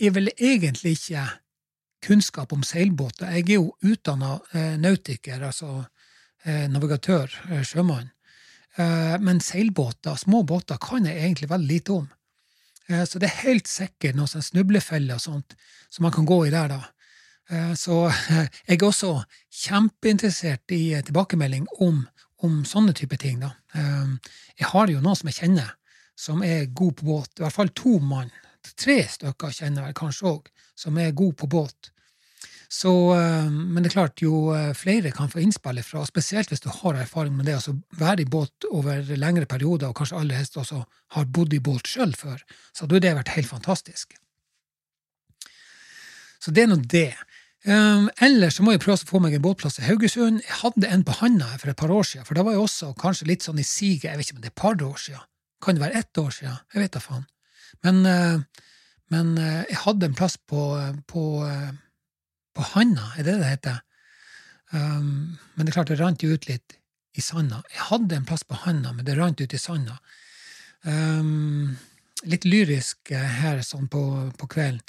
jeg 0.00 0.16
vel 0.16 0.32
egentlig 0.34 0.96
ikke 0.96 1.26
kunnskap 2.08 2.54
om 2.56 2.64
seilbåter. 2.66 3.30
Jeg 3.36 3.46
er 3.46 3.60
jo 3.60 3.72
utdanna 3.84 4.38
uh, 4.54 4.74
nautiker, 4.80 5.42
altså 5.42 5.84
navigatør, 6.48 7.32
sjømann. 7.66 8.06
Men 9.20 9.40
seilbåter, 9.42 10.14
små 10.16 10.44
båter, 10.46 10.78
kan 10.80 11.04
jeg 11.04 11.18
egentlig 11.18 11.48
veldig 11.50 11.66
lite 11.66 11.96
om. 11.96 12.04
Så 13.10 13.18
det 13.20 13.26
er 13.26 13.42
helt 13.42 13.68
sikkert 13.68 14.16
noen 14.16 14.30
sånn 14.30 14.46
snublefeller 14.46 15.18
og 15.18 15.24
sånt 15.24 15.56
som 15.90 16.06
man 16.06 16.14
kan 16.14 16.28
gå 16.30 16.38
i 16.46 16.52
der, 16.54 16.70
da. 16.70 16.78
Eh, 17.48 17.74
så 17.74 18.06
jeg 18.68 18.76
er 18.76 18.86
også 18.86 19.14
kjempeinteressert 19.62 20.76
i 20.76 20.82
eh, 20.96 21.04
tilbakemelding 21.04 21.68
om, 21.84 22.02
om 22.44 22.62
sånne 22.68 22.94
type 22.96 23.16
ting. 23.20 23.40
Da. 23.44 23.54
Eh, 23.74 24.32
jeg 24.60 24.72
har 24.72 24.92
jo 24.92 25.02
noen 25.04 25.18
som 25.18 25.30
jeg 25.30 25.40
kjenner, 25.42 25.74
som 26.18 26.42
er 26.44 26.68
god 26.76 26.98
på 26.98 27.08
båt. 27.08 27.30
I 27.38 27.46
hvert 27.46 27.56
fall 27.56 27.72
to 27.78 27.98
mann. 28.04 28.32
Tre 28.76 28.98
stykker 29.08 29.54
kjenner 29.54 29.88
jeg 29.88 29.96
kanskje 30.00 30.34
òg, 30.34 30.50
som 30.76 30.98
er 31.00 31.16
god 31.16 31.38
på 31.40 31.48
båt. 31.50 31.92
Så, 32.68 32.90
men 33.48 33.78
det 33.80 33.88
er 33.88 33.94
klart, 33.94 34.20
jo 34.20 34.52
flere 34.76 35.08
kan 35.16 35.30
få 35.32 35.40
innspill 35.40 35.78
fra, 35.80 36.02
spesielt 36.04 36.50
hvis 36.52 36.60
du 36.60 36.66
har 36.68 36.98
erfaring 37.00 37.32
med 37.32 37.48
det, 37.48 37.54
altså 37.56 37.72
være 37.96 38.26
i 38.26 38.28
båt 38.28 38.66
over 38.68 39.08
lengre 39.16 39.48
perioder, 39.48 39.88
og 39.88 39.96
kanskje 39.96 40.18
aller 40.20 40.36
helst 40.36 40.58
også 40.60 40.82
har 41.16 41.30
bodd 41.32 41.56
i 41.56 41.62
båt 41.64 41.88
sjøl 41.88 42.12
før, 42.12 42.42
så 42.76 42.84
hadde 42.84 43.00
det 43.06 43.14
vært 43.22 43.32
helt 43.38 43.48
fantastisk. 43.48 44.18
Så 46.42 46.52
det 46.54 46.66
er 46.66 46.70
nå 46.70 46.78
det. 46.84 47.14
Um, 47.66 48.06
ellers 48.22 48.54
så 48.54 48.62
må 48.62 48.72
jeg 48.76 48.84
prøve 48.84 49.00
å 49.00 49.08
få 49.08 49.18
meg 49.22 49.34
en 49.34 49.42
båtplass 49.42 49.80
i 49.80 49.86
Haugesund. 49.88 50.44
Jeg 50.44 50.60
hadde 50.60 50.90
en 50.94 51.02
på 51.06 51.16
handa 51.18 51.48
for 51.58 51.72
et 51.72 51.80
par 51.80 51.90
år 51.90 52.06
siden, 52.06 52.26
for 52.28 52.38
da 52.38 52.44
var 52.46 52.54
jeg 52.54 52.62
også 52.62 52.92
kanskje 53.00 53.26
litt 53.32 53.46
sånn 53.46 53.58
i 53.58 53.66
siget. 53.66 54.12
Jeg 54.12 54.20
vet 54.20 54.30
ikke 54.30 54.38
om 54.38 54.44
det 54.44 54.50
er 54.50 54.54
et 54.54 54.62
par 54.62 54.84
år 54.86 55.02
siden. 55.02 55.26
Kan 55.64 55.74
det 55.74 55.82
være 55.82 55.98
ett 56.04 56.20
år 56.22 56.30
siden? 56.36 56.60
Jeg 56.74 56.84
vet 56.84 56.94
da 56.94 57.02
faen. 57.02 57.26
Men, 57.82 58.00
uh, 58.06 58.62
men 59.14 59.34
uh, 59.40 59.64
jeg 59.66 59.80
hadde 59.82 60.06
en 60.06 60.16
plass 60.20 60.38
på, 60.38 60.62
på, 61.10 61.24
uh, 61.42 61.74
på 62.54 62.70
handa, 62.76 63.10
er 63.18 63.26
det 63.26 63.36
det 63.42 63.50
heter? 63.50 63.82
Um, 64.70 65.34
men 65.56 65.66
det 65.66 65.72
er 65.72 65.80
klart, 65.80 65.90
det 65.90 65.98
rant 65.98 66.22
jo 66.22 66.30
ut 66.38 66.46
litt 66.46 66.78
i 67.18 67.24
sanda. 67.24 67.64
Jeg 67.74 67.88
hadde 67.90 68.20
en 68.20 68.26
plass 68.28 68.46
på 68.46 68.62
handa, 68.62 68.94
men 68.94 69.06
det 69.06 69.18
rant 69.18 69.40
ut 69.42 69.54
i 69.54 69.58
sanda. 69.58 69.98
Um, 70.86 71.74
litt 72.30 72.46
lyrisk 72.46 73.10
her 73.10 73.64
sånn 73.66 73.90
på, 73.90 74.02
på 74.38 74.50
kvelden. 74.54 74.84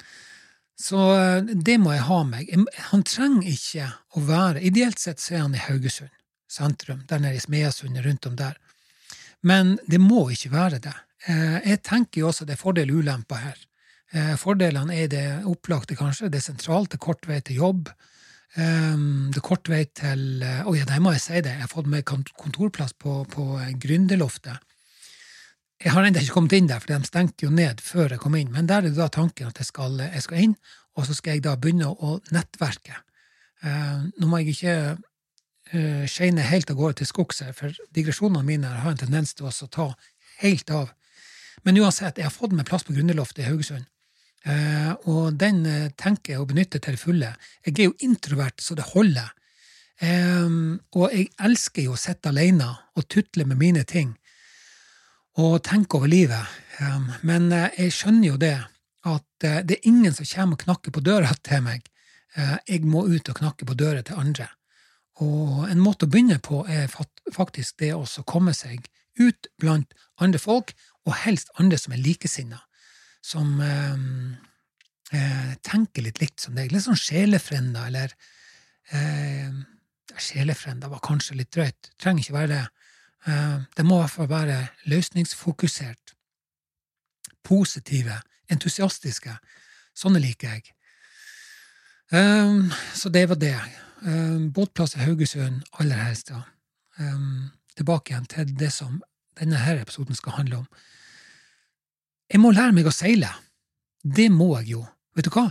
Så 0.80 1.00
eh, 1.16 1.42
det 1.44 1.76
må 1.82 1.92
jeg 1.94 2.06
ha 2.08 2.22
meg. 2.24 2.50
Han 2.90 3.04
trenger 3.06 3.48
ikke 3.50 3.90
å 4.16 4.24
være 4.24 4.64
Ideelt 4.64 5.00
sett 5.02 5.20
så 5.20 5.36
er 5.36 5.44
han 5.44 5.56
i 5.56 5.62
Haugesund 5.66 6.12
sentrum, 6.50 7.04
der 7.06 7.20
nede 7.22 7.38
i 7.38 7.42
Smeasundet, 7.42 8.02
rundt 8.02 8.26
om 8.26 8.34
der. 8.34 8.56
Men 9.46 9.76
det 9.86 10.00
må 10.02 10.24
ikke 10.34 10.50
være 10.50 10.80
det. 10.82 10.96
Eh, 11.28 11.58
jeg 11.68 11.82
tenker 11.86 12.24
jo 12.24 12.30
også 12.30 12.46
det 12.48 12.56
er 12.56 12.62
fordel 12.62 12.90
ulemper 12.90 13.44
her. 13.44 13.60
Eh, 14.10 14.32
fordelene 14.40 14.96
er 14.96 15.10
det 15.12 15.26
opplagte, 15.46 15.94
kanskje. 15.98 16.30
Det 16.32 16.40
er 16.40 16.48
sentralt, 16.48 16.90
det 16.90 16.98
er 16.98 17.04
kort 17.06 17.28
vei 17.30 17.38
til 17.44 17.60
jobb. 17.60 17.92
Det 18.50 19.38
er 19.38 19.44
kort 19.46 19.68
vei 19.70 19.84
til 19.94 20.40
Å 20.42 20.64
oh 20.66 20.74
ja, 20.74 20.82
der 20.82 20.98
må 20.98 21.12
jeg 21.14 21.22
si 21.22 21.36
det. 21.38 21.52
Jeg 21.54 21.62
har 21.62 21.70
fått 21.70 21.86
meg 21.86 22.02
kontorplass 22.02 22.96
på, 22.98 23.20
på 23.30 23.44
Gründerloftet. 23.78 24.58
Jeg 25.80 25.94
har 25.94 26.04
ennå 26.04 26.20
ikke 26.20 26.34
kommet 26.36 26.58
inn 26.58 26.66
der, 26.68 26.80
for 26.82 26.92
de 26.92 27.08
stengte 27.08 27.46
jo 27.46 27.50
ned 27.56 27.78
før 27.80 28.12
jeg 28.12 28.20
kom 28.20 28.34
inn. 28.36 28.50
Men 28.52 28.66
der 28.68 28.84
er 28.84 28.92
da 28.92 29.06
tanken 29.12 29.48
at 29.48 29.60
jeg 29.62 29.70
skal, 29.70 29.96
jeg 30.02 30.24
skal 30.26 30.42
inn, 30.44 30.56
og 30.98 31.06
så 31.08 31.16
skal 31.16 31.38
jeg 31.38 31.46
da 31.46 31.54
begynne 31.56 31.88
å 31.88 32.18
nettverke. 32.34 32.98
Uh, 33.64 34.08
nå 34.20 34.28
må 34.28 34.40
jeg 34.40 34.54
ikke 34.54 34.74
uh, 34.96 36.04
skeine 36.08 36.44
helt 36.44 36.72
av 36.72 36.76
gårde 36.76 37.00
til 37.00 37.08
skogs 37.08 37.40
her, 37.44 37.54
for 37.56 37.72
digresjonene 37.96 38.44
mine 38.44 38.74
har 38.82 38.92
en 38.92 39.00
tendens 39.00 39.32
til 39.36 39.48
å 39.48 39.70
ta 39.72 39.88
helt 40.42 40.72
av. 40.74 40.92
Men 41.64 41.80
uansett, 41.80 42.20
jeg 42.20 42.28
har 42.28 42.34
fått 42.34 42.52
meg 42.56 42.68
plass 42.68 42.84
på 42.84 42.96
Grunnerloftet 42.96 43.46
i 43.46 43.48
Haugesund. 43.48 43.88
Uh, 44.44 44.92
og 45.08 45.40
den 45.40 45.64
uh, 45.64 45.88
tenker 45.96 46.34
jeg 46.34 46.44
å 46.44 46.48
benytte 46.48 46.80
til 46.84 47.00
fulle. 47.00 47.32
Jeg 47.64 47.78
er 47.78 47.88
jo 47.88 47.96
introvert 48.04 48.60
så 48.60 48.76
det 48.76 48.92
holder. 48.92 49.32
Um, 50.00 50.76
og 50.96 51.12
jeg 51.12 51.28
elsker 51.44 51.88
jo 51.88 51.96
å 51.96 52.00
sitte 52.00 52.32
alene 52.32 52.68
og 52.96 53.04
tutle 53.12 53.44
med 53.48 53.60
mine 53.60 53.82
ting 53.88 54.14
og 55.38 55.62
tenke 55.62 55.98
over 55.98 56.10
livet. 56.10 56.58
Men 57.26 57.50
eh, 57.52 57.76
jeg 57.78 57.94
skjønner 57.94 58.32
jo 58.32 58.38
det, 58.40 58.56
at 59.06 59.46
eh, 59.46 59.60
det 59.66 59.78
er 59.78 59.88
ingen 59.90 60.14
som 60.14 60.28
kommer 60.28 60.58
og 60.58 60.64
knakker 60.64 60.94
på 60.94 61.04
døra 61.04 61.34
til 61.48 61.62
meg. 61.66 61.86
Eh, 62.36 62.56
jeg 62.68 62.86
må 62.88 63.04
ut 63.06 63.28
og 63.28 63.38
knakke 63.38 63.68
på 63.68 63.76
døra 63.78 64.02
til 64.06 64.20
andre. 64.20 64.48
Og 65.20 65.66
en 65.68 65.82
måte 65.82 66.06
å 66.06 66.10
begynne 66.10 66.40
på 66.40 66.62
er 66.70 66.88
faktisk 67.34 67.80
det 67.82 67.92
å 67.94 68.06
komme 68.24 68.54
seg 68.56 68.86
ut 69.20 69.50
blant 69.60 69.92
andre 70.22 70.40
folk, 70.40 70.72
og 71.04 71.16
helst 71.24 71.50
andre 71.60 71.76
som 71.80 71.92
er 71.92 72.00
likesinna, 72.00 72.60
som 73.24 73.60
eh, 73.60 75.52
tenker 75.66 76.06
litt 76.06 76.22
likt 76.22 76.40
som 76.40 76.56
deg. 76.56 76.72
Litt 76.72 76.86
sånn 76.86 76.98
sjelefrender, 76.98 77.90
eller 77.90 78.16
eh, 78.96 79.52
Sjelefrender 80.20 80.90
var 80.90 80.98
kanskje 81.04 81.36
litt 81.38 81.52
drøyt, 81.54 81.92
trenger 82.02 82.24
ikke 82.24 82.34
være 82.34 82.50
det. 82.50 82.64
Eh, 83.26 83.58
det 83.76 83.84
må 83.84 83.98
i 83.98 84.04
hvert 84.04 84.16
fall 84.16 84.30
være 84.30 84.58
løsningsfokusert, 84.90 86.14
positive, 87.44 88.20
entusiastiske. 88.50 89.34
Sånne 89.96 90.22
liker 90.22 90.54
jeg. 90.54 90.74
Um, 92.10 92.70
så 92.94 93.10
det 93.12 93.28
var 93.30 93.38
det. 93.38 93.56
Um, 94.02 94.48
båtplass 94.52 94.96
i 94.96 95.04
Haugesund 95.04 95.62
aller 95.78 96.00
helst, 96.00 96.32
ja. 96.32 96.42
Tilbake 97.78 98.12
igjen 98.12 98.26
til 98.28 98.48
det 98.58 98.72
som 98.74 98.98
denne 99.38 99.60
her 99.62 99.78
episoden 99.80 100.16
skal 100.18 100.34
handle 100.36 100.62
om. 100.62 100.66
Jeg 102.30 102.42
må 102.42 102.50
lære 102.52 102.74
meg 102.76 102.88
å 102.88 102.92
seile. 102.92 103.30
Det 104.02 104.28
må 104.32 104.50
jeg 104.58 104.74
jo. 104.74 104.82
Vet 105.16 105.28
du 105.28 105.32
hva? 105.34 105.46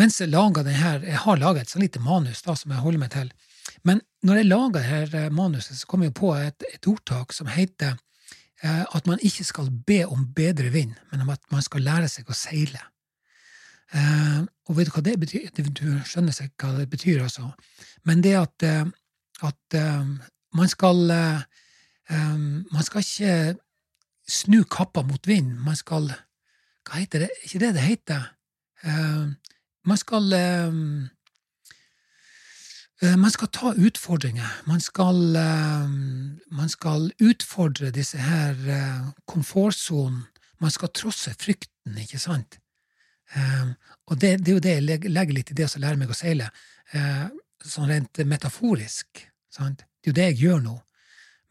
Mens 0.00 0.20
jeg 0.20 0.32
laga 0.32 0.64
den 0.64 0.78
jeg 0.78 1.18
har 1.24 1.40
laga 1.40 1.60
et 1.60 1.70
sånn 1.70 1.84
lite 1.84 2.00
manus 2.02 2.40
da, 2.46 2.54
som 2.56 2.72
jeg 2.72 2.80
holder 2.80 3.02
meg 3.02 3.12
til, 3.12 3.28
men 3.86 4.00
når 4.26 4.40
jeg 4.40 4.48
laga 4.50 4.82
dette 4.84 5.24
eh, 5.26 5.32
manuset, 5.32 5.78
så 5.78 5.88
kom 5.88 6.04
jeg 6.04 6.14
på 6.16 6.32
et, 6.36 6.64
et 6.74 6.88
ordtak 6.90 7.32
som 7.32 7.48
heter 7.50 7.94
eh, 8.62 8.82
at 8.84 9.06
man 9.08 9.20
ikke 9.24 9.46
skal 9.48 9.70
be 9.86 10.02
om 10.04 10.26
bedre 10.36 10.72
vind, 10.74 10.94
men 11.12 11.24
om 11.24 11.32
at 11.32 11.44
man 11.52 11.64
skal 11.64 11.84
lære 11.86 12.10
seg 12.12 12.28
å 12.28 12.36
seile. 12.36 12.82
Eh, 13.96 14.42
og 14.68 14.76
vet 14.76 14.90
du 14.90 14.94
hva 14.94 15.04
det 15.06 15.16
betyr? 15.22 15.48
Du 15.72 15.86
skjønner 16.06 16.36
seg 16.36 16.52
hva 16.60 16.74
det 16.76 16.90
betyr, 16.92 17.22
altså. 17.24 17.50
Men 18.04 18.20
det 18.24 18.36
at, 18.38 18.64
at 19.44 19.76
man 20.56 20.70
skal 20.70 21.00
Man 22.10 22.82
skal 22.82 23.04
ikke 23.04 23.34
snu 24.26 24.64
kappa 24.66 25.02
mot 25.06 25.26
vind. 25.26 25.52
Man 25.62 25.76
skal 25.78 26.08
Hva 26.86 26.98
heter 26.98 27.26
det? 27.26 27.28
Ikke 27.44 27.60
det 27.62 27.74
det 27.76 27.84
heter? 27.84 28.24
Man 29.86 29.98
skal 30.00 30.26
man 33.00 33.30
skal 33.32 33.48
ta 33.48 33.72
utfordringer. 33.72 34.48
Man 34.64 34.80
skal, 34.80 35.36
eh, 35.36 35.88
man 36.52 36.68
skal 36.68 37.12
utfordre 37.18 37.90
disse 37.90 38.18
her 38.18 38.56
eh, 38.68 39.06
komfortsonen. 39.26 40.26
Man 40.60 40.70
skal 40.70 40.92
trosse 40.92 41.32
frykten, 41.40 41.96
ikke 41.96 42.18
sant? 42.20 42.58
Og 44.10 44.18
det, 44.20 44.44
det, 44.44 44.50
er 44.50 44.52
jo 44.52 44.60
det 44.60 44.74
jeg 44.74 45.12
legger 45.14 45.32
litt 45.32 45.52
i 45.52 45.56
det 45.56 45.68
å 45.70 45.80
lære 45.80 45.96
meg 45.96 46.10
å 46.10 46.16
seile, 46.18 46.50
sånn 47.64 47.88
rent 47.88 48.20
metaforisk. 48.26 49.22
Sant? 49.48 49.86
Det 50.02 50.10
er 50.10 50.10
jo 50.10 50.16
det 50.18 50.26
jeg 50.26 50.38
gjør 50.42 50.60
nå. 50.66 50.74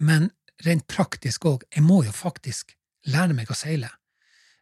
Men 0.06 0.28
rent 0.68 0.86
praktisk 0.92 1.48
òg. 1.50 1.64
Jeg 1.74 1.88
må 1.88 2.04
jo 2.06 2.14
faktisk 2.14 2.76
lære 3.10 3.34
meg 3.34 3.50
å 3.50 3.58
seile. 3.58 3.90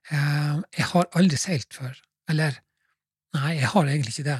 Jeg 0.07 0.87
har 0.93 1.09
aldri 1.19 1.41
seilt 1.41 1.73
før. 1.75 1.97
Eller, 2.31 2.61
nei, 3.35 3.57
jeg 3.57 3.73
har 3.73 3.91
egentlig 3.91 4.13
ikke 4.15 4.29
det 4.29 4.39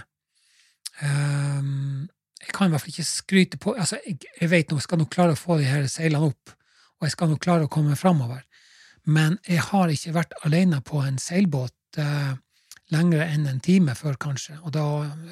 jeg 2.48 2.56
kan 2.56 2.70
i 2.70 2.74
hvert 2.74 2.84
fall 2.84 2.94
ikke 2.94 3.08
skryte 3.08 3.60
på 3.60 3.74
altså, 3.76 4.00
jeg, 4.06 4.22
jeg 4.40 4.52
vet 4.52 4.70
nå, 4.72 4.80
jeg 4.80 4.88
skal 4.88 5.02
nok 5.02 5.12
klare 5.14 5.36
å 5.36 5.40
få 5.40 5.60
de 5.60 5.68
her 5.68 5.88
seilene 5.92 6.32
opp, 6.32 6.54
og 6.98 7.08
jeg 7.08 7.14
skal 7.14 7.32
nok 7.32 7.42
klare 7.44 7.68
å 7.68 7.72
komme 7.72 7.98
framover. 8.00 8.44
Men 9.08 9.38
jeg 9.48 9.64
har 9.70 9.92
ikke 9.92 10.16
vært 10.16 10.36
alene 10.48 10.80
på 10.84 11.02
en 11.04 11.20
seilbåt 11.22 12.00
eh, 12.02 12.34
lenger 12.96 13.24
enn 13.26 13.48
en 13.52 13.62
time 13.64 13.96
før, 13.96 14.18
kanskje. 14.20 14.58
Og 14.64 14.74
da 14.76 14.86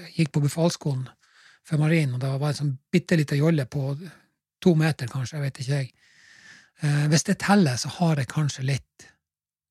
jeg 0.05 0.13
gikk 0.19 0.35
på 0.35 0.43
befalsskolen 0.45 1.07
for 1.65 1.81
marin, 1.81 2.13
og 2.15 2.21
da 2.23 2.35
var 2.35 2.51
det 2.51 2.55
en 2.55 2.61
sånn 2.61 2.77
bitte 2.93 3.17
lita 3.19 3.37
jolle 3.39 3.67
på 3.67 3.93
To 4.63 4.71
meter, 4.73 5.05
kanskje. 5.11 5.35
Jeg 5.37 5.43
vet 5.43 5.59
ikke, 5.61 5.79
jeg. 5.81 5.89
Eh, 6.81 7.07
hvis 7.11 7.25
det 7.27 7.35
teller, 7.43 7.75
så 7.77 7.91
har 7.99 8.17
jeg 8.17 8.31
kanskje 8.31 8.63
litt. 8.65 9.07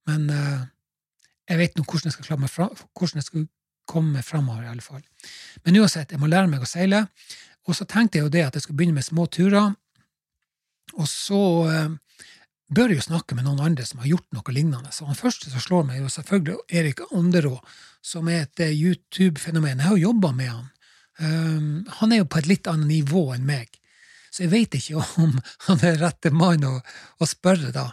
Men 0.07 0.29
eh, 0.31 0.61
jeg 1.51 1.61
vet 1.61 1.77
nå 1.77 1.85
hvordan 1.85 2.11
jeg 2.11 2.15
skal, 2.15 2.29
klare 2.29 2.45
meg 2.45 2.53
fra, 2.53 2.69
hvordan 2.95 3.21
jeg 3.21 3.27
skal 3.27 3.47
komme 3.89 4.23
framover, 4.25 4.65
i 4.65 4.73
alle 4.73 4.85
fall. 4.85 5.03
Men 5.65 5.81
uansett, 5.83 6.13
jeg 6.13 6.21
må 6.23 6.31
lære 6.31 6.51
meg 6.51 6.65
å 6.65 6.69
seile. 6.69 7.05
Og 7.69 7.77
så 7.77 7.87
tenkte 7.89 8.19
jeg 8.19 8.27
jo 8.27 8.33
det 8.33 8.45
at 8.47 8.57
jeg 8.57 8.67
skulle 8.67 8.81
begynne 8.83 8.99
med 8.99 9.07
små 9.07 9.27
turer. 9.33 9.73
Og 10.95 11.09
så 11.11 11.41
eh, 11.73 11.95
bør 12.75 12.93
jeg 12.93 13.01
jo 13.01 13.07
snakke 13.09 13.37
med 13.37 13.47
noen 13.47 13.63
andre 13.65 13.87
som 13.89 14.03
har 14.03 14.11
gjort 14.11 14.29
noe 14.37 14.55
lignende. 14.57 14.93
Så 14.93 15.09
han 15.09 15.19
første 15.19 15.53
som 15.53 15.63
slår 15.63 15.89
meg, 15.89 15.99
er 15.99 16.07
jo 16.07 16.13
selvfølgelig 16.13 16.79
Erik 16.81 17.03
Anderå, 17.11 17.57
som 18.05 18.29
er 18.29 18.45
et 18.45 18.65
eh, 18.65 18.77
YouTube-fenomen. 18.77 19.81
Jeg 19.81 19.89
har 19.89 19.97
jo 19.97 20.11
jobba 20.11 20.33
med 20.37 20.53
han. 20.53 20.71
Um, 21.15 21.85
han 22.01 22.13
er 22.13 22.25
jo 22.25 22.27
på 22.27 22.41
et 22.41 22.49
litt 22.51 22.67
annet 22.67 22.91
nivå 22.91 23.29
enn 23.37 23.45
meg, 23.47 23.77
så 24.35 24.43
jeg 24.43 24.51
veit 24.51 24.75
ikke 24.75 24.99
om 25.23 25.37
han 25.69 25.85
er 25.87 26.01
rette 26.01 26.33
mann 26.35 26.67
å, 26.67 26.73
å, 27.23 27.29
spørre, 27.29 27.71
da. 27.75 27.93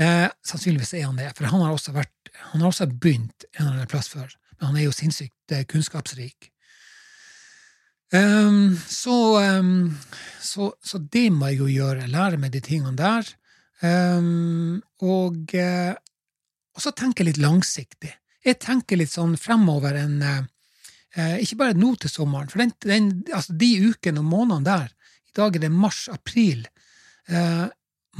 Eh, 0.00 0.26
sannsynligvis 0.44 0.92
er 0.98 1.06
han 1.06 1.16
det, 1.16 1.30
for 1.36 1.48
han 1.48 1.64
har 1.64 1.72
også, 1.72 1.94
vært, 1.96 2.32
han 2.52 2.60
har 2.60 2.68
også 2.68 2.88
begynt 2.92 3.46
en 3.54 3.64
eller 3.64 3.78
annen 3.78 3.90
plass 3.90 4.12
før. 4.12 4.28
Men 4.60 4.74
han 4.74 4.76
er 4.76 4.90
jo 4.90 4.92
sinnssykt 4.92 5.54
eh, 5.56 5.64
kunnskapsrik. 5.64 6.50
Um, 8.12 8.76
så, 8.88 9.38
um, 9.40 9.96
så, 10.42 10.72
så, 10.82 10.98
det 10.98 11.30
må 11.32 11.48
jeg 11.48 11.62
jo 11.62 11.68
gjøre. 11.70 12.10
Lære 12.10 12.40
meg 12.42 12.52
de 12.52 12.60
tingene 12.64 12.92
der. 12.98 13.28
Um, 13.80 14.82
og, 15.00 15.54
uh, 15.56 15.94
og, 16.74 16.82
så 16.84 16.92
tenke 16.92 17.24
litt 17.24 17.40
langsiktig. 17.40 18.12
Jeg 18.44 18.58
tenker 18.60 19.00
litt 19.00 19.12
sånn 19.12 19.38
fremover 19.40 19.96
en 20.00 20.20
uh, 20.24 20.44
Ikke 21.40 21.58
bare 21.60 21.76
nå 21.76 21.94
til 22.00 22.12
sommeren, 22.12 22.48
for 22.52 22.60
den, 22.60 22.74
den, 22.84 23.10
altså 23.32 23.56
de 23.56 23.70
ukene 23.88 24.20
og 24.20 24.28
månedene 24.28 24.68
der 24.68 24.92
I 25.28 25.34
dag 25.40 25.56
er 25.56 25.64
det 25.64 25.72
mars-april. 25.72 26.66
Uh, 27.32 27.68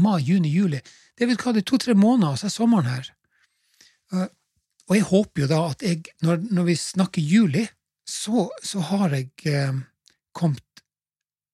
mai, 0.00 0.20
juni, 0.24 0.54
juli. 0.56 0.80
Det 1.12 1.26
er 1.26 1.34
vel 1.34 1.40
det 1.40 1.64
er 1.66 1.68
to-tre 1.68 1.94
måneder, 1.98 2.40
så 2.40 2.48
er 2.48 2.56
sommeren 2.56 2.88
her. 2.88 3.12
Og 4.88 4.96
jeg 4.96 5.06
håper 5.06 5.44
jo 5.44 5.50
da 5.50 5.60
at 5.70 5.82
jeg, 5.86 6.02
når, 6.24 6.42
når 6.50 6.68
vi 6.70 6.76
snakker 6.76 7.22
juli, 7.22 7.66
så, 8.08 8.48
så 8.62 8.82
har 8.90 9.14
jeg 9.14 9.30
kommet 10.34 10.82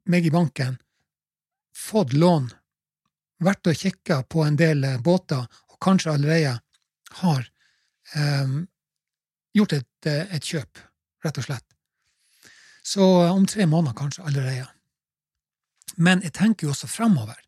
meg 0.08 0.26
i 0.26 0.32
banken, 0.32 0.78
fått 1.76 2.14
lån 2.16 2.48
vært 3.44 3.68
og 3.68 3.78
kikka 3.78 4.22
på 4.30 4.44
en 4.46 4.56
del 4.58 4.84
eh, 4.84 5.00
båter, 5.02 5.44
og 5.44 5.78
kanskje 5.82 6.14
allerede 6.14 6.56
har 7.20 7.48
eh, 8.14 8.54
gjort 9.56 9.76
et, 9.76 10.08
eh, 10.08 10.36
et, 10.36 10.44
kjøp, 10.44 10.80
rett 11.24 11.40
og 11.40 11.48
slett. 11.48 11.66
Så 12.86 13.04
om 13.26 13.46
tre 13.50 13.66
måneder 13.66 13.96
kanskje 13.98 14.24
allerede. 14.24 14.68
Men 15.96 16.22
jeg 16.22 16.36
tenker 16.36 16.66
jo 16.66 16.74
også 16.74 16.88
framover. 16.90 17.38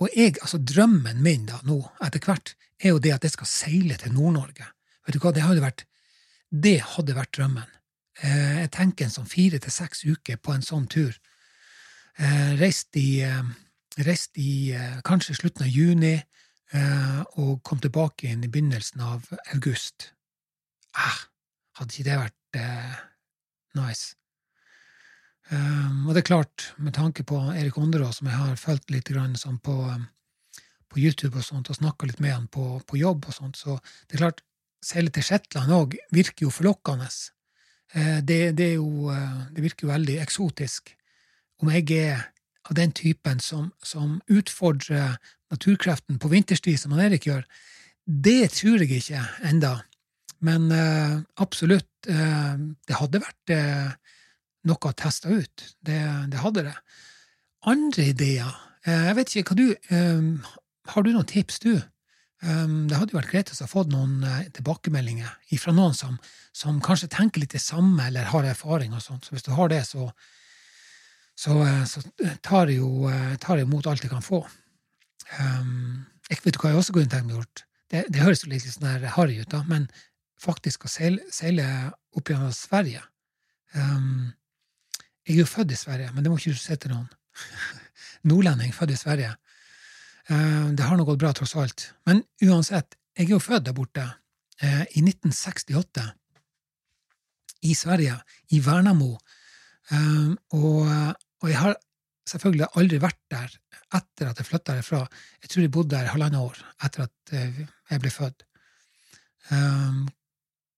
Og 0.00 0.08
jeg, 0.16 0.38
altså 0.40 0.58
drømmen 0.58 1.20
min 1.22 1.46
da 1.46 1.60
nå, 1.68 1.78
etter 2.02 2.24
hvert, 2.24 2.54
er 2.80 2.94
jo 2.94 3.02
det 3.02 3.12
at 3.14 3.24
jeg 3.26 3.36
skal 3.36 3.48
seile 3.48 3.98
til 4.00 4.14
Nord-Norge. 4.16 4.66
Vet 5.06 5.16
du 5.16 5.22
hva, 5.22 5.32
det 5.32 5.46
hadde 5.46 5.64
vært, 5.64 5.86
det 6.50 6.78
hadde 6.96 7.16
vært 7.16 7.34
drømmen. 7.38 7.72
Eh, 8.20 8.60
jeg 8.64 8.70
tenker 8.76 9.06
en 9.06 9.16
sånn 9.16 9.30
fire 9.30 9.58
til 9.62 9.72
seks 9.72 10.04
uker 10.04 10.40
på 10.42 10.54
en 10.54 10.64
sånn 10.66 10.86
tur. 10.90 11.14
Eh, 12.20 12.54
reist 12.60 12.96
i 13.00 13.22
eh, 13.24 13.44
reiste 13.98 14.40
i 14.40 14.70
eh, 14.74 15.00
kanskje 15.04 15.36
slutten 15.38 15.66
av 15.66 15.72
juni 15.72 16.14
eh, 16.16 17.20
og 17.42 17.60
kom 17.66 17.80
tilbake 17.82 18.26
igjen 18.26 18.44
i 18.46 18.52
begynnelsen 18.52 19.02
av 19.04 19.26
august. 19.54 20.12
Eh, 20.96 21.20
hadde 21.78 21.94
ikke 21.94 22.08
det 22.08 22.22
vært 22.24 22.36
nice? 23.78 24.16
Um, 25.50 26.06
og 26.06 26.14
det 26.14 26.22
er 26.22 26.28
klart, 26.28 26.64
med 26.78 26.94
tanke 26.94 27.24
på 27.26 27.38
Erik 27.58 27.78
Onderås, 27.78 28.20
som 28.20 28.28
jeg 28.30 28.38
har 28.38 28.58
fulgt 28.58 28.90
litt 28.90 29.08
sånn 29.38 29.58
på, 29.58 29.74
på, 30.86 30.98
YouTube 30.98 31.38
og 31.38 31.46
sånt, 31.46 31.70
og 31.70 31.78
snakka 31.78 32.06
litt 32.06 32.20
med 32.20 32.34
han 32.34 32.46
på, 32.46 32.80
på, 32.86 32.98
jobb 32.98 33.26
og 33.26 33.34
sånt, 33.34 33.56
så 33.56 33.78
det 34.06 34.14
er 34.14 34.22
klart, 34.22 34.42
seile 34.84 35.12
til 35.12 35.24
Shetland 35.26 35.72
òg 35.74 35.96
virker 36.14 36.46
jo 36.46 36.54
forlokkende. 36.54 37.08
Eh, 37.94 38.18
det, 38.24 38.40
det, 38.58 38.74
jo, 38.78 39.10
det 39.52 39.64
virker 39.64 39.86
jo 39.86 39.92
veldig 39.92 40.18
eksotisk. 40.22 40.94
Om 41.60 41.72
jeg 41.74 41.90
er 41.98 42.22
av 42.68 42.76
den 42.78 42.92
typen 42.96 43.40
som, 43.42 43.70
som 43.82 44.18
utfordrer 44.30 45.18
naturkreften 45.50 46.20
på 46.22 46.30
vinterstid, 46.32 46.78
som 46.78 46.94
han 46.94 47.08
Erik 47.08 47.26
gjør, 47.28 47.44
det 48.06 48.52
tror 48.56 48.80
jeg 48.82 49.00
ikke 49.00 49.22
enda. 49.46 49.80
Men 50.40 50.70
uh, 50.72 51.20
absolutt, 51.42 51.88
det 52.00 52.96
hadde 52.96 53.20
vært 53.20 53.52
noe 54.64 54.88
å 54.88 54.96
teste 54.96 55.28
ut. 55.28 55.64
Det, 55.84 55.98
det, 56.32 56.38
hadde 56.40 56.64
det. 56.70 56.76
Andre 57.68 58.06
ideer 58.14 58.54
Jeg 58.86 59.16
vet 59.18 59.34
ikke 59.36 59.52
hva 59.52 59.56
du 59.58 60.40
Har 60.88 61.04
du 61.04 61.10
noen 61.12 61.28
tips, 61.28 61.58
du? 61.60 61.74
Um, 62.40 62.86
det 62.88 62.96
hadde 62.96 63.12
jo 63.12 63.18
vært 63.18 63.32
greit 63.34 63.50
å 63.52 63.68
få 63.68 63.84
noen 63.92 64.22
tilbakemeldinger 64.56 65.58
fra 65.60 65.74
noen 65.76 65.92
som, 65.96 66.14
som, 66.56 66.78
kanskje 66.80 67.10
tenker 67.12 67.42
litt 67.42 67.52
det 67.52 67.60
samme, 67.60 68.06
eller 68.06 68.30
har 68.32 68.48
erfaring 68.48 68.94
og 68.96 69.02
sånt. 69.04 69.26
Så 69.26 69.36
hvis 69.36 69.44
du 69.44 69.52
har 69.56 69.68
det, 69.72 69.82
så 69.88 70.08
så, 71.40 71.56
eh, 71.64 71.84
så 71.88 72.02
tar 72.44 72.68
jeg 72.68 72.80
jo 72.82 73.08
eh, 73.08 73.36
tar 73.40 73.60
jeg 73.60 73.68
imot 73.68 73.86
alt 73.88 74.04
jeg 74.04 74.12
kan 74.12 74.24
få. 74.24 74.42
Um, 75.38 76.06
jeg 76.28 76.42
vet 76.44 76.58
hva 76.60 76.72
jeg 76.72 76.80
også 76.80 76.94
kunne 76.96 77.10
tenkt 77.10 77.30
meg 77.30 77.38
gjort. 77.38 77.62
Det, 77.90 78.02
det, 78.12 78.20
høres 78.22 78.44
jo 78.44 78.50
litt 78.50 78.66
sånn 78.66 78.88
her 78.90 79.06
harry 79.16 79.38
ut, 79.40 79.48
da, 79.50 79.62
men 79.70 79.86
faktisk 80.40 80.84
å 80.84 80.90
seile, 80.90 81.24
seile 81.32 81.64
opp 82.16 82.30
gjennom 82.30 82.52
Sverige 82.54 83.02
um, 83.74 84.30
Jeg 85.26 85.34
er 85.34 85.40
jo 85.42 85.48
født 85.48 85.74
i 85.74 85.78
Sverige, 85.78 86.12
men 86.14 86.24
det 86.24 86.32
må 86.32 86.38
ikke 86.38 86.54
du 86.54 86.60
si 86.60 86.76
til 86.80 86.92
noen. 86.92 87.08
Nordlending, 88.28 88.74
født 88.76 88.94
i 88.94 89.00
Sverige. 89.00 89.32
Uh, 90.30 90.70
det 90.76 90.86
har 90.86 90.96
nå 90.96 91.04
gått 91.08 91.20
bra, 91.22 91.32
tross 91.34 91.56
alt. 91.58 91.90
Men 92.06 92.22
uansett, 92.46 92.94
jeg 93.18 93.28
er 93.28 93.34
jo 93.34 93.42
født 93.42 93.66
der 93.66 93.76
borte 93.76 94.04
uh, 94.06 94.84
i 94.94 95.02
1968 95.02 96.06
i 97.66 97.74
Sverige, 97.76 98.14
i 98.56 98.60
Vernamo. 98.64 99.16
Um, 99.90 100.36
og 100.54 100.86
og 101.40 101.48
jeg 101.48 101.56
har 101.56 101.76
selvfølgelig 102.28 102.68
aldri 102.76 103.00
vært 103.02 103.20
der 103.32 103.52
etter 103.96 104.30
at 104.30 104.40
jeg 104.40 104.48
flytta 104.48 104.76
derfra. 104.78 105.02
Jeg 105.42 105.50
tror 105.50 105.64
jeg 105.64 105.72
bodde 105.74 105.96
der 105.96 106.10
halvannet 106.12 106.40
år 106.40 106.58
etter 106.86 107.06
at 107.06 107.34
eh, 107.36 107.62
jeg 107.90 108.02
ble 108.02 108.12
født. 108.14 108.44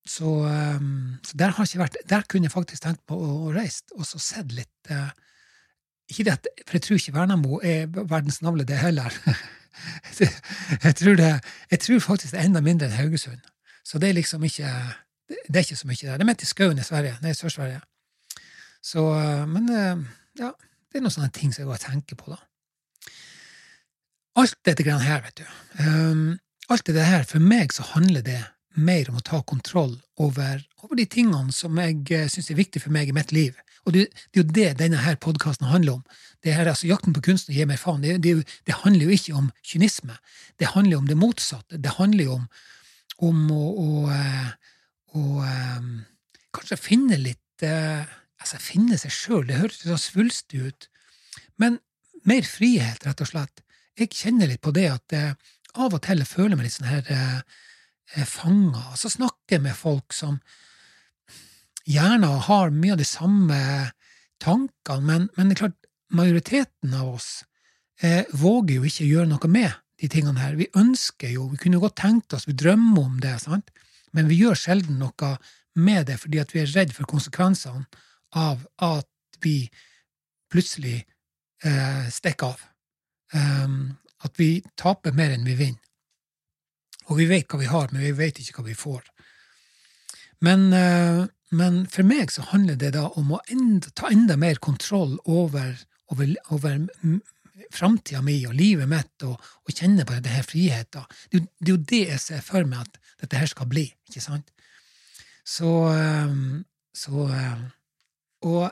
Så, 0.03 0.31
så, 1.27 1.35
der 1.39 1.53
har 1.53 1.67
jeg 1.67 1.75
ikke 1.75 1.83
vært. 1.83 1.99
Der 2.09 2.25
kunne 2.31 2.49
jeg 2.49 2.55
faktisk 2.55 2.87
tenkt 2.87 3.03
på 3.07 3.19
å, 3.19 3.33
å 3.49 3.51
reise 3.55 3.85
og 3.99 4.07
så 4.09 4.23
sett 4.23 4.55
litt 4.57 4.93
ikke 6.13 6.29
det, 6.31 6.53
For 6.67 6.79
jeg 6.79 6.85
tror 6.87 7.01
ikke 7.01 7.15
Vernamo 7.17 7.61
er 7.63 7.87
verdens 7.91 8.43
navle, 8.43 8.65
det 8.69 8.79
heller. 8.79 9.15
jeg, 10.85 10.95
tror 10.97 11.17
det, 11.19 11.31
jeg 11.71 11.81
tror 11.81 11.99
faktisk 12.05 12.35
det 12.35 12.41
er 12.41 12.51
enda 12.51 12.63
mindre 12.65 12.89
enn 12.89 12.99
Haugesund. 12.99 13.41
Så 13.85 13.99
det 13.99 14.11
er 14.11 14.21
liksom 14.21 14.45
ikke 14.45 14.69
det 15.33 15.57
er 15.57 15.65
ikke 15.65 15.77
så 15.77 15.89
mye 15.89 15.97
der. 16.03 16.19
Det 16.19 16.25
er 16.25 16.29
midt 16.29 16.45
i 16.45 16.49
skauen 16.49 16.79
i 16.79 16.85
Sverige. 16.85 17.17
Er 17.23 17.33
Sør-Sverige. 17.37 17.81
Så, 18.83 19.01
uh, 19.01 19.49
men 19.49 19.69
uh, 19.71 20.03
ja, 20.39 20.51
det 20.91 20.99
er 20.99 21.05
noen 21.05 21.15
sånne 21.15 21.33
ting 21.35 21.55
som 21.55 21.63
jeg 21.63 21.71
går 21.71 21.79
og 21.79 21.85
tenker 21.87 22.19
på, 22.19 22.35
da. 22.35 22.41
Alt 24.43 24.57
dette 24.65 24.85
grann 24.85 25.05
her, 25.05 25.23
vet 25.25 25.43
du. 25.43 25.47
Um, 25.81 26.39
alt 26.73 26.87
det 26.87 27.05
her, 27.07 27.25
for 27.29 27.43
meg 27.45 27.73
så 27.73 27.85
handler 27.93 28.25
det 28.27 28.41
mer 28.75 29.11
om 29.11 29.19
å 29.21 29.25
ta 29.27 29.43
kontroll 29.43 29.97
over, 30.17 30.63
over 30.83 30.99
de 30.99 31.07
tingene 31.11 31.53
som 31.55 31.79
jeg 31.81 32.01
uh, 32.13 32.27
syns 32.33 32.51
er 32.53 32.59
viktig 32.59 32.83
for 32.85 32.95
meg 32.95 33.11
i 33.11 33.17
mitt 33.17 33.35
liv. 33.35 33.59
Og 33.87 33.97
det, 33.97 34.07
det, 34.31 34.39
er 34.39 34.43
jo 34.43 34.55
det 34.57 34.69
denne 34.79 35.03
her 35.03 35.19
podkasten 35.21 35.71
handler 35.71 35.99
om. 35.99 36.19
Det 36.45 36.55
her, 36.55 36.69
altså 36.71 36.87
Jakten 36.87 37.15
på 37.17 37.25
kunsten 37.25 37.55
gir 37.55 37.67
meg 37.71 37.81
faen. 37.83 38.03
Det, 38.05 38.19
det, 38.23 38.37
det, 38.67 38.79
handler 38.85 39.09
jo 39.09 39.17
ikke 39.17 39.39
om 39.41 39.51
kynisme. 39.67 40.17
Det 40.59 40.71
handler 40.75 40.97
jo 40.97 41.03
om 41.03 41.11
det 41.11 41.19
motsatte. 41.19 41.81
Det 41.83 41.97
handler 41.99 42.29
jo 42.29 42.37
om, 42.39 42.47
om 43.31 43.43
å, 43.55 43.65
å, 43.83 43.89
å, 44.07 45.23
å 45.23 45.25
um, 45.43 45.93
kanskje 46.55 46.79
finne 46.79 47.19
litt 47.19 47.41
altså, 48.43 48.59
finne 48.63 48.99
seg 49.01 49.15
sjøl. 49.15 49.45
Det 49.49 49.59
høres 49.61 49.83
så 49.83 49.99
svulstig 50.01 50.63
ut. 50.69 50.89
Men 51.61 51.79
mer 52.29 52.47
frihet, 52.47 53.03
rett 53.07 53.23
og 53.23 53.31
slett. 53.31 53.63
Jeg 53.99 54.15
kjenner 54.17 54.51
litt 54.51 54.63
på 54.65 54.73
det 54.75 54.89
at 54.93 55.15
eh, 55.17 55.35
av 55.83 55.95
og 55.95 56.03
til 56.05 56.23
jeg 56.23 56.31
føler 56.31 56.57
meg 56.57 56.69
litt 56.69 56.77
sånn 56.77 56.91
her 56.91 57.09
eh, 58.15 58.23
eh 58.23 58.27
fanga. 58.29 58.97
Så 58.97 59.09
snakker 59.09 59.57
jeg 59.57 59.63
med 59.63 59.77
folk 59.77 60.13
som 60.13 60.41
gjerne 61.85 62.27
har 62.47 62.71
mye 62.71 62.93
av 62.95 63.01
de 63.01 63.09
samme 63.09 63.59
tankene, 64.43 65.03
men, 65.07 65.31
men 65.37 65.49
det 65.49 65.57
er 65.57 65.65
klart, 65.67 65.79
majoriteten 66.13 66.95
av 66.95 67.15
oss 67.17 67.45
eh, 68.03 68.25
våger 68.33 68.79
jo 68.79 68.89
ikke 68.89 69.09
gjøre 69.09 69.31
noe 69.31 69.51
med 69.51 69.73
de 70.03 70.11
tingene 70.11 70.43
her. 70.43 70.59
Vi 70.59 70.69
ønsker 70.79 71.33
jo, 71.35 71.49
vi 71.53 71.61
kunne 71.63 71.81
godt 71.83 72.01
tenkt 72.03 72.35
oss, 72.35 72.49
vi 72.49 72.57
drømmer 72.59 73.07
om 73.07 73.19
det, 73.23 73.39
sant? 73.45 73.71
men 74.13 74.29
vi 74.29 74.43
gjør 74.43 74.59
sjelden 74.59 74.99
noe 75.01 75.37
med 75.81 76.07
det 76.11 76.19
fordi 76.21 76.41
at 76.43 76.51
vi 76.53 76.61
er 76.61 76.73
redd 76.75 76.93
for 76.93 77.09
konsekvensene 77.09 77.87
av 78.37 78.61
at 78.85 79.09
vi 79.45 79.71
plutselig 80.53 80.99
eh, 81.65 82.05
stikker 82.13 82.53
av. 82.53 82.67
Um, 83.33 83.95
at 84.23 84.37
vi 84.37 84.61
taper 84.77 85.15
mer 85.17 85.33
enn 85.33 85.47
vi 85.49 85.57
vinner. 85.57 85.81
Og 87.11 87.19
vi 87.19 87.29
vet 87.31 87.49
hva 87.51 87.61
vi 87.61 87.71
har, 87.71 87.91
men 87.93 88.05
vi 88.05 88.15
vet 88.17 88.39
ikke 88.41 88.61
hva 88.61 88.69
vi 88.69 88.79
får. 88.79 89.07
Men, 90.43 90.69
uh, 90.75 91.27
men 91.55 91.83
for 91.91 92.07
meg 92.07 92.33
så 92.35 92.47
handler 92.51 92.79
det 92.81 92.95
da 92.97 93.09
om 93.19 93.35
å 93.37 93.43
enda, 93.53 93.91
ta 93.95 94.11
enda 94.11 94.39
mer 94.41 94.59
kontroll 94.63 95.19
over, 95.25 95.77
over, 96.15 96.35
over 96.55 96.87
framtida 97.73 98.23
mi 98.25 98.39
og 98.49 98.57
livet 98.57 98.91
mitt 98.91 99.27
og, 99.27 99.37
og 99.39 99.75
kjenne 99.75 100.07
på 100.09 100.19
denne 100.19 100.45
friheten. 100.47 101.07
Det, 101.31 101.45
det, 101.59 101.69
er 101.69 101.75
jo 101.75 101.85
det 101.93 102.03
jeg 102.15 102.25
ser 102.25 102.45
for 102.47 102.69
meg 102.69 102.87
at 102.87 102.99
dette 103.23 103.39
her 103.39 103.51
skal 103.51 103.71
bli. 103.71 103.87
ikke 104.11 104.25
sant? 104.25 104.51
Så, 105.45 105.69
um, 105.69 106.63
så 106.95 107.27
um, 107.27 107.65
Og 108.43 108.71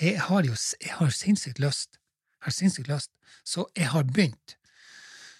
jeg 0.00 0.20
har 0.20 0.44
jo 0.44 0.54
jeg 0.82 0.92
har 0.98 1.10
sinnssykt 1.10 1.58
lyst. 1.58 1.98
Jeg 2.38 2.50
har 2.50 2.54
sinnssykt 2.54 2.88
lyst. 2.88 3.10
Så 3.44 3.66
jeg 3.76 3.88
har 3.90 4.04
begynt. 4.04 4.56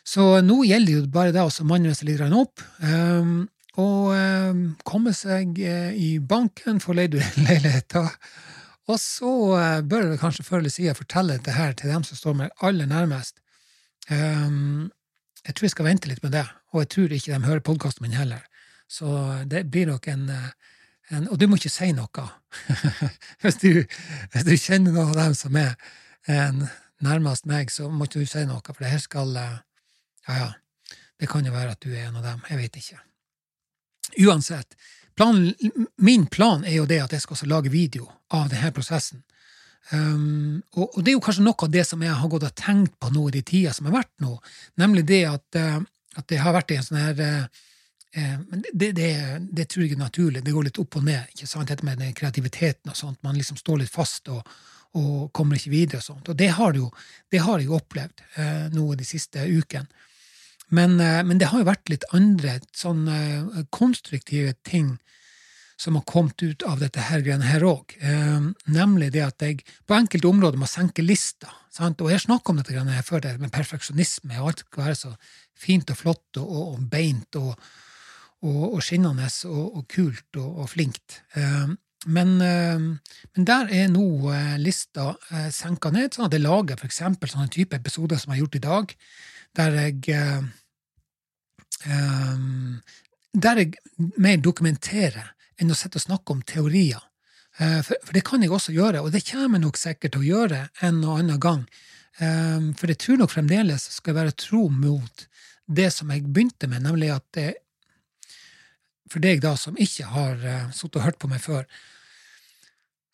Så 0.06 0.24
nå 0.46 0.60
gjelder 0.66 1.02
det 1.02 1.12
bare 1.14 1.34
det 1.34 1.42
å 1.42 1.66
manne 1.66 1.94
seg 1.96 2.12
litt 2.12 2.22
opp. 2.22 2.62
Um, 2.78 3.48
og 3.76 4.12
um, 4.14 4.60
komme 4.86 5.12
seg 5.16 5.58
uh, 5.58 5.90
i 5.92 6.16
banken, 6.22 6.78
få 6.80 6.94
leid 6.96 7.18
leiligheter. 7.48 8.12
Og 8.86 9.00
så 9.02 9.32
uh, 9.58 9.80
bør 9.82 10.12
jeg 10.12 10.20
kanskje 10.22 10.46
før 10.46 10.62
eller 10.62 10.72
siden 10.72 10.96
fortelle 10.96 11.36
dette 11.36 11.56
her 11.56 11.74
til 11.74 11.90
dem 11.90 12.06
som 12.06 12.20
står 12.20 12.38
meg 12.38 12.62
aller 12.64 12.86
nærmest. 12.86 13.42
Um, 14.08 14.92
jeg 15.42 15.56
tror 15.56 15.66
jeg 15.66 15.74
skal 15.74 15.90
vente 15.90 16.10
litt 16.10 16.22
med 16.22 16.36
det, 16.38 16.46
og 16.72 16.84
jeg 16.84 16.92
tror 16.94 17.18
ikke 17.18 17.34
de 17.34 17.50
hører 17.50 17.66
podkasten 17.66 18.06
min 18.06 18.16
heller. 18.16 18.46
Så 18.86 19.10
det 19.50 19.66
blir 19.74 19.90
nok 19.90 20.06
en, 20.08 20.28
en 21.10 21.28
Og 21.34 21.38
du 21.38 21.48
må 21.50 21.58
ikke 21.58 21.74
si 21.74 21.90
noe. 21.94 22.30
hvis, 23.42 23.58
du, 23.58 23.82
hvis, 23.82 24.46
du, 24.46 24.54
kjenner 24.54 24.94
noen 24.94 25.10
av 25.10 25.18
dem 25.18 25.34
som 25.34 25.58
er 25.58 25.74
en, 26.30 26.68
nærmest 27.02 27.50
meg, 27.50 27.74
så 27.74 27.90
må 27.90 28.06
ikke 28.06 28.22
du 28.22 28.30
si 28.30 28.46
noe, 28.46 28.62
for 28.62 28.86
det 28.86 28.94
her 28.94 29.02
skal 29.02 29.34
Ja, 30.26 30.38
ja, 30.38 30.96
det 31.20 31.28
kan 31.30 31.46
jo 31.46 31.54
være 31.54 31.76
at 31.76 31.82
du 31.82 31.92
er 31.94 32.08
en 32.08 32.18
av 32.18 32.26
dem. 32.26 32.42
Jeg 32.50 32.58
vet 32.60 32.80
ikke. 32.80 33.00
Uansett, 34.26 34.76
plan, 35.16 35.38
min 35.96 36.26
plan 36.26 36.64
er 36.64 36.80
jo 36.80 36.86
det 36.88 37.00
at 37.04 37.14
jeg 37.14 37.24
skal 37.24 37.48
lage 37.50 37.72
video 37.72 38.08
av 38.34 38.50
denne 38.52 38.72
prosessen. 38.74 39.22
Um, 39.92 40.62
og, 40.74 40.88
og, 40.96 41.02
det 41.04 41.12
er 41.12 41.14
jo 41.14 41.22
kanskje 41.22 41.44
noe 41.46 41.62
av 41.62 41.70
det 41.70 41.84
som 41.86 42.00
jeg 42.02 42.14
har 42.18 42.30
gått 42.30 42.48
og 42.48 42.54
tenkt 42.58 42.96
på 42.98 43.10
nå 43.14 43.28
i 43.28 43.36
de 43.36 43.42
tida 43.46 43.70
som 43.74 43.86
har 43.86 44.00
vært 44.00 44.10
nå, 44.18 44.32
nemlig 44.82 45.04
det 45.06 45.20
at, 45.30 45.58
uh, 45.62 45.76
at 46.18 46.26
det 46.32 46.40
har 46.42 46.56
vært 46.56 46.72
en 46.74 46.82
sånn 46.82 46.98
her 46.98 47.20
uh, 47.22 47.62
men 48.16 48.64
det, 48.72 48.88
det, 48.96 49.10
det, 49.52 49.66
tror 49.68 49.84
jeg 49.84 49.92
er 49.92 50.00
naturlig. 50.00 50.40
Det 50.42 50.54
går 50.54 50.64
litt 50.70 50.78
opp 50.80 50.96
og 50.96 51.04
ned, 51.04 51.34
ikke 51.34 51.46
sant? 51.50 51.68
dette 51.68 51.84
med 51.84 52.00
den 52.00 52.14
kreativiteten 52.16 52.88
og 52.88 52.96
sånt. 52.96 53.20
Man 53.26 53.36
liksom 53.36 53.58
står 53.60 53.82
litt 53.82 53.92
fast 53.92 54.30
og, 54.32 54.40
og 54.96 55.26
kommer 55.36 55.58
ikke 55.58 55.74
videre 55.74 56.00
og 56.00 56.06
sånt. 56.06 56.30
Og 56.32 56.38
det 56.40 56.48
har, 56.56 56.78
jo, 56.80 56.88
det 57.28 57.42
har 57.44 57.60
jeg 57.60 57.68
jo 57.68 57.76
opplevd 57.76 58.22
nå 58.72 58.86
de 58.96 59.04
siste 59.04 59.44
ukene. 59.44 60.05
Men, 60.74 60.96
men, 60.98 61.38
det 61.38 61.52
har 61.52 61.60
jo 61.62 61.68
vært 61.68 61.90
litt 61.92 62.04
andre 62.16 62.56
sånne 62.74 63.66
konstruktive 63.70 64.56
ting 64.66 64.96
som 65.76 65.94
har 65.94 66.02
kommet 66.02 66.42
ut 66.42 66.62
av 66.62 66.80
dette 66.80 67.02
her 67.10 67.20
greiene 67.24 67.46
her 67.46 67.64
òg. 67.68 67.96
Eh, 68.00 68.48
nemlig 68.72 69.10
det 69.14 69.24
at 69.26 69.44
jeg 69.44 69.60
på 69.86 69.96
enkelte 69.96 70.28
områder 70.30 70.60
må 70.60 70.68
senke 70.70 71.04
lista. 71.04 71.52
Sant? 71.72 72.00
Og 72.00 72.12
jeg 72.12 72.24
snakka 72.24 72.52
om 72.52 72.60
dette 72.60 72.72
greiene 72.72 72.96
her 72.96 73.04
før, 73.04 73.20
det 73.24 73.36
med 73.42 73.52
perfeksjonisme, 73.52 74.38
og 74.40 74.52
alt 74.52 74.64
skal 74.64 74.86
være 74.86 75.00
så 75.02 75.12
fint 75.56 75.92
og 75.92 76.00
flott 76.00 76.40
og, 76.40 76.46
og, 76.48 76.70
og 76.72 76.86
beint 76.92 77.38
og, 77.40 77.52
og, 78.46 78.78
skinnende 78.84 79.28
og, 79.52 79.82
kult 79.92 80.40
og, 80.40 80.64
flinkt. 80.72 81.20
Eh, 81.36 81.76
men, 82.06 82.40
eh, 82.40 82.78
men, 83.34 83.46
der 83.48 83.70
er 83.74 83.88
nå 83.90 84.30
eh, 84.30 84.54
lista 84.62 85.16
eh, 85.30 85.48
senka 85.54 85.90
ned, 85.90 86.14
sånn 86.14 86.28
at 86.28 86.36
jeg 86.36 86.44
lager 86.44 86.84
eksempel 86.86 87.30
sånne 87.30 87.50
type 87.52 87.76
episoder 87.76 88.20
som 88.20 88.30
jeg 88.30 88.38
har 88.38 88.44
gjort 88.44 88.58
i 88.58 88.66
dag, 88.66 88.94
der 89.56 89.78
jeg 89.80 89.96
um, 91.88 92.78
der 93.32 93.60
jeg 93.62 93.74
mer 94.20 94.38
dokumenterer 94.44 95.32
enn 95.60 95.72
å 95.72 95.76
sitte 95.78 95.98
og 95.98 96.04
snakke 96.04 96.34
om 96.34 96.44
teorier. 96.46 97.02
For, 97.56 97.96
for, 98.04 98.12
det 98.12 98.22
kan 98.28 98.42
jeg 98.44 98.52
også 98.52 98.74
gjøre, 98.76 99.00
og 99.00 99.14
det 99.14 99.22
kommer 99.24 99.56
jeg 99.56 99.64
nok 99.64 99.78
sikkert 99.80 100.12
til 100.12 100.24
å 100.24 100.26
gjøre 100.26 100.58
en 100.84 100.98
og 101.08 101.22
annen 101.22 101.40
gang. 101.40 101.62
Um, 102.20 102.74
for 102.76 102.92
jeg 102.92 103.00
tror 103.00 103.22
nok 103.22 103.32
fremdeles 103.32 103.88
skal 103.96 104.12
jeg 104.12 104.18
være 104.18 104.36
tro 104.36 104.66
mot 104.72 105.24
det 105.64 105.88
som 105.94 106.12
jeg 106.12 106.26
begynte 106.28 106.68
med, 106.68 106.84
nemlig 106.84 107.10
at 107.16 107.24
det, 107.36 107.48
for 109.08 109.24
deg 109.24 109.40
da 109.44 109.54
som 109.60 109.76
ikke 109.80 110.10
har 110.12 110.36
uh, 110.44 110.68
sittet 110.76 111.00
og 111.00 111.06
hørt 111.08 111.20
på 111.20 111.32
meg 111.32 111.40
før, 111.44 111.64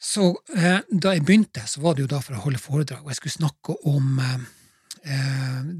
så 0.02 0.32
eh, 0.56 0.80
da 0.90 1.14
jeg 1.14 1.24
begynte, 1.26 1.62
så 1.66 1.82
var 1.84 1.94
det 1.94 2.06
jo 2.06 2.10
da 2.10 2.18
for 2.24 2.34
å 2.34 2.42
holde 2.42 2.58
foredrag, 2.58 3.04
og 3.04 3.12
jeg 3.12 3.20
skulle 3.20 3.38
snakke 3.38 3.76
om 3.86 4.18
eh, 4.18 5.70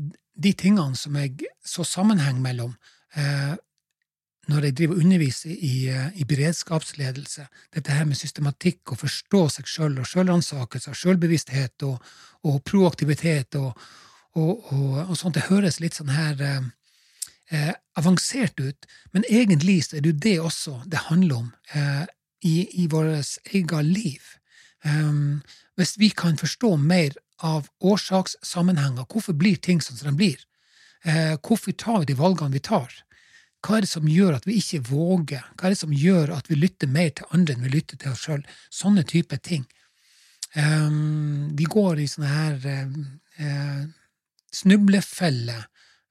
de 0.47 0.53
tingene 0.59 0.99
som 0.99 1.19
jeg 1.19 1.51
så 1.67 1.87
sammenheng 1.87 2.39
mellom 2.43 2.77
når 4.51 4.67
jeg 4.67 4.77
driver 4.77 4.97
og 4.97 5.05
underviser 5.05 5.51
i, 5.55 5.89
eh, 5.89 6.09
i, 6.19 6.25
beredskapsledelse, 6.27 7.47
dette 7.75 7.95
her 7.95 8.07
med 8.09 8.19
systematikk, 8.19 8.93
og 8.93 9.03
forstå 9.05 9.43
seg 9.57 9.69
sjøl 9.71 9.99
og 10.03 10.09
sjølransakelse, 10.09 10.95
sjølbevissthet 10.99 11.87
og, 11.87 12.01
og, 12.43 12.59
proaktivitet 12.67 13.55
og, 13.61 13.79
og, 14.35 14.73
og, 14.73 15.13
sånt, 15.19 15.39
det 15.39 15.47
høres 15.51 15.79
litt 15.81 15.99
sånn 15.99 16.11
her 16.11 16.43
eh, 16.43 16.67
eh, 17.55 17.71
avansert 18.01 18.59
ut, 18.59 18.91
men 19.15 19.29
egentlig 19.31 19.85
så 19.87 19.99
er 19.99 20.05
det 20.05 20.15
jo 20.15 20.23
det 20.27 20.37
også 20.41 20.77
det 20.91 21.07
handler 21.07 21.45
om 21.45 21.53
eh, 21.79 22.05
i, 22.43 22.69
i 22.83 22.87
vårt 22.91 23.39
eget 23.55 23.85
liv. 23.85 24.23
Um, 24.85 25.43
hvis 25.79 25.95
vi 25.99 26.11
kan 26.11 26.39
forstå 26.39 26.77
mer 26.77 27.15
av 27.43 27.69
årsakssammenhenger, 27.81 29.07
hvorfor 29.11 29.37
blir 29.39 29.57
ting 29.63 29.81
sånn 29.83 29.99
som 29.99 30.13
de 30.13 30.19
blir? 30.19 30.43
Uh, 31.07 31.39
hvorfor 31.43 31.75
tar 31.79 32.03
vi 32.03 32.13
de 32.13 32.19
valgene 32.19 32.55
vi 32.55 32.63
tar? 32.63 32.91
Hva 33.63 33.79
er 33.79 33.85
det 33.85 33.93
som 33.93 34.09
gjør 34.11 34.37
at 34.41 34.47
vi 34.49 34.59
ikke 34.59 34.83
våger? 34.89 35.45
Hva 35.55 35.69
er 35.69 35.75
det 35.75 35.83
som 35.85 35.95
gjør 35.95 36.35
at 36.35 36.51
vi 36.51 36.59
lytter 36.59 36.91
mer 36.91 37.13
til 37.15 37.31
andre 37.31 37.55
enn 37.55 37.67
vi 37.67 37.77
lytter 37.77 38.01
til 38.01 38.11
oss 38.11 38.25
sjøl? 38.27 38.43
Sånne 38.75 39.05
type 39.07 39.39
ting. 39.39 39.69
Um, 40.59 41.53
vi 41.57 41.69
går 41.71 42.03
i 42.03 42.09
sånne 42.11 42.33
her 42.33 42.67
uh, 43.39 43.85
snublefeller 44.53 45.63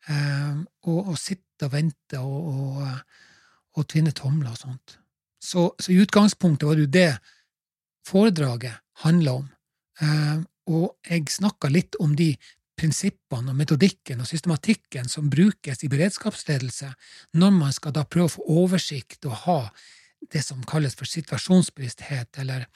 uh, 0.07 0.63
og, 0.87 1.11
og, 1.11 1.17
sitter 1.19 1.67
og 1.67 1.75
venter 1.75 2.23
og, 2.23 2.47
og, 2.55 3.19
og 3.77 3.87
tvinner 3.91 4.15
tomler 4.15 4.55
og 4.55 4.61
sånt. 4.63 5.00
Så, 5.41 5.71
så, 5.79 5.91
i 5.91 6.01
utgangspunktet 6.03 6.67
var 6.67 6.77
det 6.77 6.85
jo 6.85 6.93
det 6.93 7.11
foredraget 8.07 8.77
handla 9.03 9.39
om. 9.41 9.47
Eh, 10.01 10.41
og 10.71 11.09
jeg 11.09 11.29
snakka 11.33 11.71
litt 11.73 11.97
om 11.99 12.13
de 12.15 12.35
prinsippene 12.81 13.51
og 13.51 13.57
metodikken 13.57 14.21
og 14.21 14.29
systematikken 14.29 15.09
som 15.09 15.29
brukes 15.29 15.83
i 15.83 15.89
beredskapsledelse 15.91 16.91
når 17.37 17.57
man 17.57 17.73
skal 17.75 17.93
da 17.95 18.05
prøve 18.05 18.29
å 18.29 18.35
få 18.37 18.45
oversikt 18.63 19.27
og 19.29 19.43
ha 19.45 19.59
det 20.31 20.43
som 20.45 20.61
kalles 20.69 20.95
for 20.97 21.09
situasjonsbevissthet, 21.09 22.37
eller, 22.43 22.67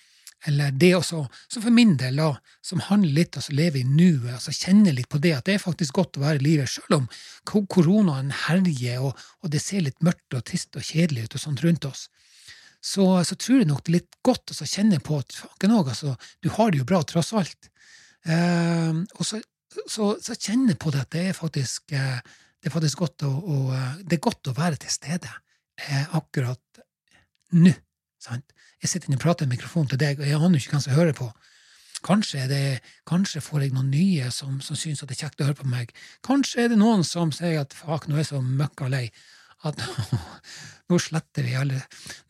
eller 0.50 0.74
det 0.74 0.92
også, 0.98 1.22
som 1.52 1.64
for 1.64 1.74
min 1.74 1.94
del, 2.02 2.18
da, 2.18 2.32
som 2.66 2.82
handler 2.88 3.14
litt 3.20 3.38
om 3.38 3.46
å 3.46 3.58
leve 3.60 3.82
i 3.82 3.86
nuet, 3.86 4.32
altså 4.34 4.54
kjenne 4.56 4.94
litt 4.98 5.10
på 5.12 5.22
det 5.22 5.36
at 5.38 5.46
det 5.46 5.58
er 5.58 5.64
faktisk 5.64 6.00
godt 6.00 6.18
å 6.18 6.26
være 6.26 6.42
i 6.42 6.46
livet, 6.48 6.74
selv 6.74 6.98
om 6.98 7.08
koronaen 7.46 8.34
herjer 8.48 9.06
og, 9.06 9.14
og, 9.44 9.52
det 9.54 9.62
ser 9.62 9.86
litt 9.86 10.02
mørkt 10.06 10.38
og 10.38 10.46
trist 10.50 10.74
og 10.76 10.86
kjedelig 10.86 11.28
ut 11.28 11.38
og 11.38 11.46
sånt 11.46 11.66
rundt 11.66 11.90
oss. 11.92 12.08
Så, 12.86 13.06
så 13.26 13.38
tror 13.40 13.64
jeg 13.64 13.70
nok 13.70 13.82
det 13.86 13.92
er 13.92 13.98
litt 14.00 14.18
godt 14.26 14.54
å 14.54 14.68
kjenne 14.70 15.00
på 15.02 15.18
at 15.18 15.34
faken 15.34 15.74
òg, 15.74 15.90
altså, 15.96 16.14
du 16.46 16.52
har 16.54 16.70
det 16.70 16.84
jo 16.84 16.88
bra 16.88 17.02
tross 17.08 17.34
alt. 17.34 17.72
Eh, 18.30 18.94
og 19.18 19.26
så 19.26 19.40
så, 19.88 20.16
så 20.22 20.36
kjenne 20.36 20.76
på 20.80 20.92
det 20.94 21.06
at 21.06 21.16
det 21.16 21.24
er 21.30 21.38
faktisk, 21.38 21.92
eh, 21.96 22.20
det 22.62 22.70
er 22.70 22.74
faktisk 22.74 23.04
godt, 23.04 23.26
å, 23.28 23.32
å, 23.32 23.58
eh, 23.76 23.98
det 24.04 24.18
er 24.18 24.28
godt 24.28 24.52
å 24.52 24.56
være 24.58 24.80
til 24.82 24.94
stede 24.94 25.32
eh, 25.32 26.16
akkurat 26.18 26.82
nå. 27.56 27.74
Sant? 28.22 28.56
Jeg 28.82 28.92
sitter 28.92 29.10
inne 29.10 29.20
og 29.20 29.26
prater 29.26 29.48
i 29.48 29.52
mikrofonen 29.52 29.92
til 29.92 30.02
deg, 30.02 30.20
og 30.20 30.30
jeg 30.30 30.40
aner 30.40 30.62
ikke 30.62 30.76
hvem 30.76 30.86
som 30.86 30.96
hører 30.96 31.16
på. 31.18 31.30
Kanskje, 32.06 32.44
det, 32.50 32.64
kanskje, 33.10 33.42
får 33.42 33.66
jeg 33.66 33.74
noen 33.74 33.90
nye 33.90 34.30
som, 34.34 34.60
som 34.62 34.78
syns 34.78 35.02
det 35.02 35.16
er 35.16 35.24
kjekt 35.24 35.42
å 35.42 35.48
høre 35.48 35.58
på 35.62 35.70
meg. 35.70 35.94
Kanskje 36.26 36.66
er 36.66 36.74
det 36.74 36.78
noen 36.78 37.06
som 37.08 37.32
sier 37.34 37.64
at 37.64 37.74
fuck, 37.74 38.06
nå 38.08 38.18
er 38.18 38.22
jeg 38.22 38.34
så 38.34 38.42
møkka 38.46 38.90
lei 38.92 39.08
at 39.64 39.80
nå 40.90 41.00
sletter 41.02 41.46
vi 41.48 41.56
alle 41.58 41.80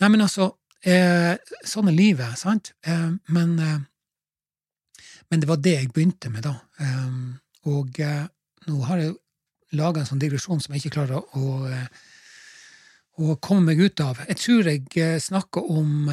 Nei, 0.01 0.09
men 0.09 0.23
altså, 0.25 0.51
eh, 0.85 1.35
sånn 1.65 1.91
er 1.91 1.97
livet, 1.97 2.39
sant? 2.39 2.73
Eh, 2.85 3.11
men 3.35 3.59
eh, 3.59 3.83
men 5.31 5.41
det 5.41 5.47
var 5.49 5.57
det 5.57 5.71
jeg 5.73 5.87
begynte 5.89 6.29
med, 6.29 6.45
da. 6.45 6.51
Um, 6.77 7.39
og 7.65 7.97
uh, 7.97 8.27
nå 8.69 8.75
har 8.85 8.99
jeg 9.01 9.15
laga 9.73 10.03
en 10.03 10.09
sånn 10.11 10.21
digresjon 10.21 10.61
som 10.61 10.75
jeg 10.75 10.83
ikke 10.83 10.99
klarer 10.99 11.17
å, 11.17 11.23
å, 11.65 11.79
å 13.25 13.37
komme 13.41 13.71
meg 13.71 13.81
ut 13.81 14.03
av. 14.05 14.21
Jeg 14.29 14.37
tror 14.37 14.69
jeg 14.69 15.23
snakker 15.25 15.65
om 15.73 16.05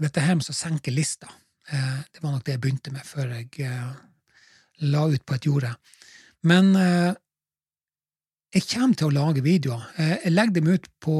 dette 0.00 0.24
her 0.24 0.38
med 0.38 0.48
å 0.48 0.56
senke 0.56 0.94
lista. 0.94 1.28
det 1.68 2.22
var 2.24 2.32
nok 2.32 2.46
det 2.46 2.56
jeg 2.56 2.62
begynte 2.64 2.94
med 2.96 3.04
før 3.06 3.36
jeg 3.36 3.68
la 4.88 5.04
ut 5.12 5.26
på 5.28 5.36
et 5.36 5.46
jorde. 5.46 5.74
Men 6.48 6.72
jeg 8.52 8.66
kommer 8.68 8.96
til 8.98 9.08
å 9.08 9.14
lage 9.16 9.44
videoer. 9.44 9.84
Jeg 9.96 10.32
legger 10.32 10.58
dem 10.58 10.72
ut 10.74 10.88
på, 11.00 11.16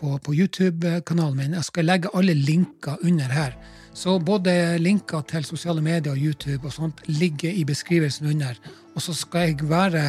på, 0.00 0.14
på 0.26 0.34
YouTube-kanalen 0.34 1.38
min. 1.38 1.54
Jeg 1.54 1.68
skal 1.68 1.86
legge 1.86 2.10
alle 2.18 2.34
linker 2.34 2.98
under 3.06 3.30
her. 3.30 3.54
Så 3.94 4.16
både 4.22 4.78
linker 4.82 5.22
til 5.30 5.46
sosiale 5.46 5.82
medier 5.82 6.14
og 6.14 6.18
YouTube 6.18 6.66
og 6.66 6.74
sånt 6.74 7.02
ligger 7.06 7.54
i 7.54 7.62
beskrivelsen 7.66 8.26
under. 8.32 8.58
Og 8.94 9.02
så 9.06 9.14
skal 9.14 9.52
jeg 9.52 9.70
være 9.70 10.04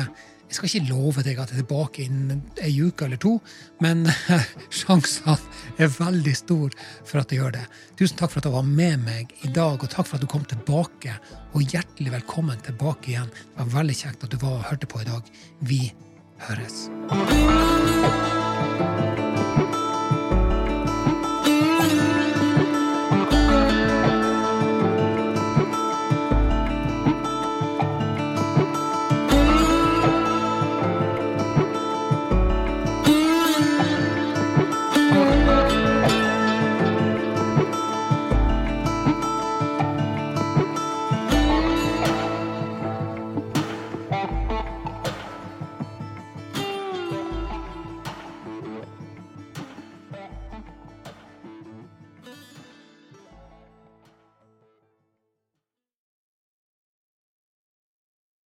Jeg 0.51 0.57
skal 0.57 0.67
ikke 0.67 0.91
love 0.91 1.21
deg 1.23 1.37
at 1.39 1.53
jeg 1.53 1.61
er 1.61 1.63
tilbake 1.63 2.01
innen 2.03 2.41
ei 2.59 2.73
uke 2.83 3.05
eller 3.05 3.19
to, 3.23 3.37
men 3.79 4.01
sjansene 4.81 5.37
er 5.79 5.93
veldig 5.95 6.33
stor 6.35 6.75
for 7.07 7.21
at 7.21 7.31
jeg 7.31 7.39
gjør 7.39 7.53
det. 7.55 7.63
Tusen 7.95 8.19
takk 8.19 8.33
for 8.33 8.41
at 8.41 8.49
du 8.49 8.51
var 8.57 8.67
med 8.67 8.99
meg 9.05 9.31
i 9.47 9.53
dag, 9.55 9.79
og 9.79 9.87
takk 9.87 10.09
for 10.09 10.19
at 10.19 10.25
du 10.25 10.27
kom 10.27 10.43
tilbake. 10.43 11.15
Og 11.55 11.63
hjertelig 11.63 12.11
velkommen 12.17 12.59
tilbake 12.67 13.13
igjen. 13.13 13.31
Det 13.31 13.63
var 13.63 13.71
veldig 13.77 13.95
kjekt 14.03 14.27
at 14.27 14.35
du 14.35 14.41
var 14.43 14.57
og 14.57 14.67
hørte 14.73 14.91
på 14.91 14.99
i 14.99 15.07
dag. 15.07 15.31
Vi 15.71 15.81
høres. 16.49 16.91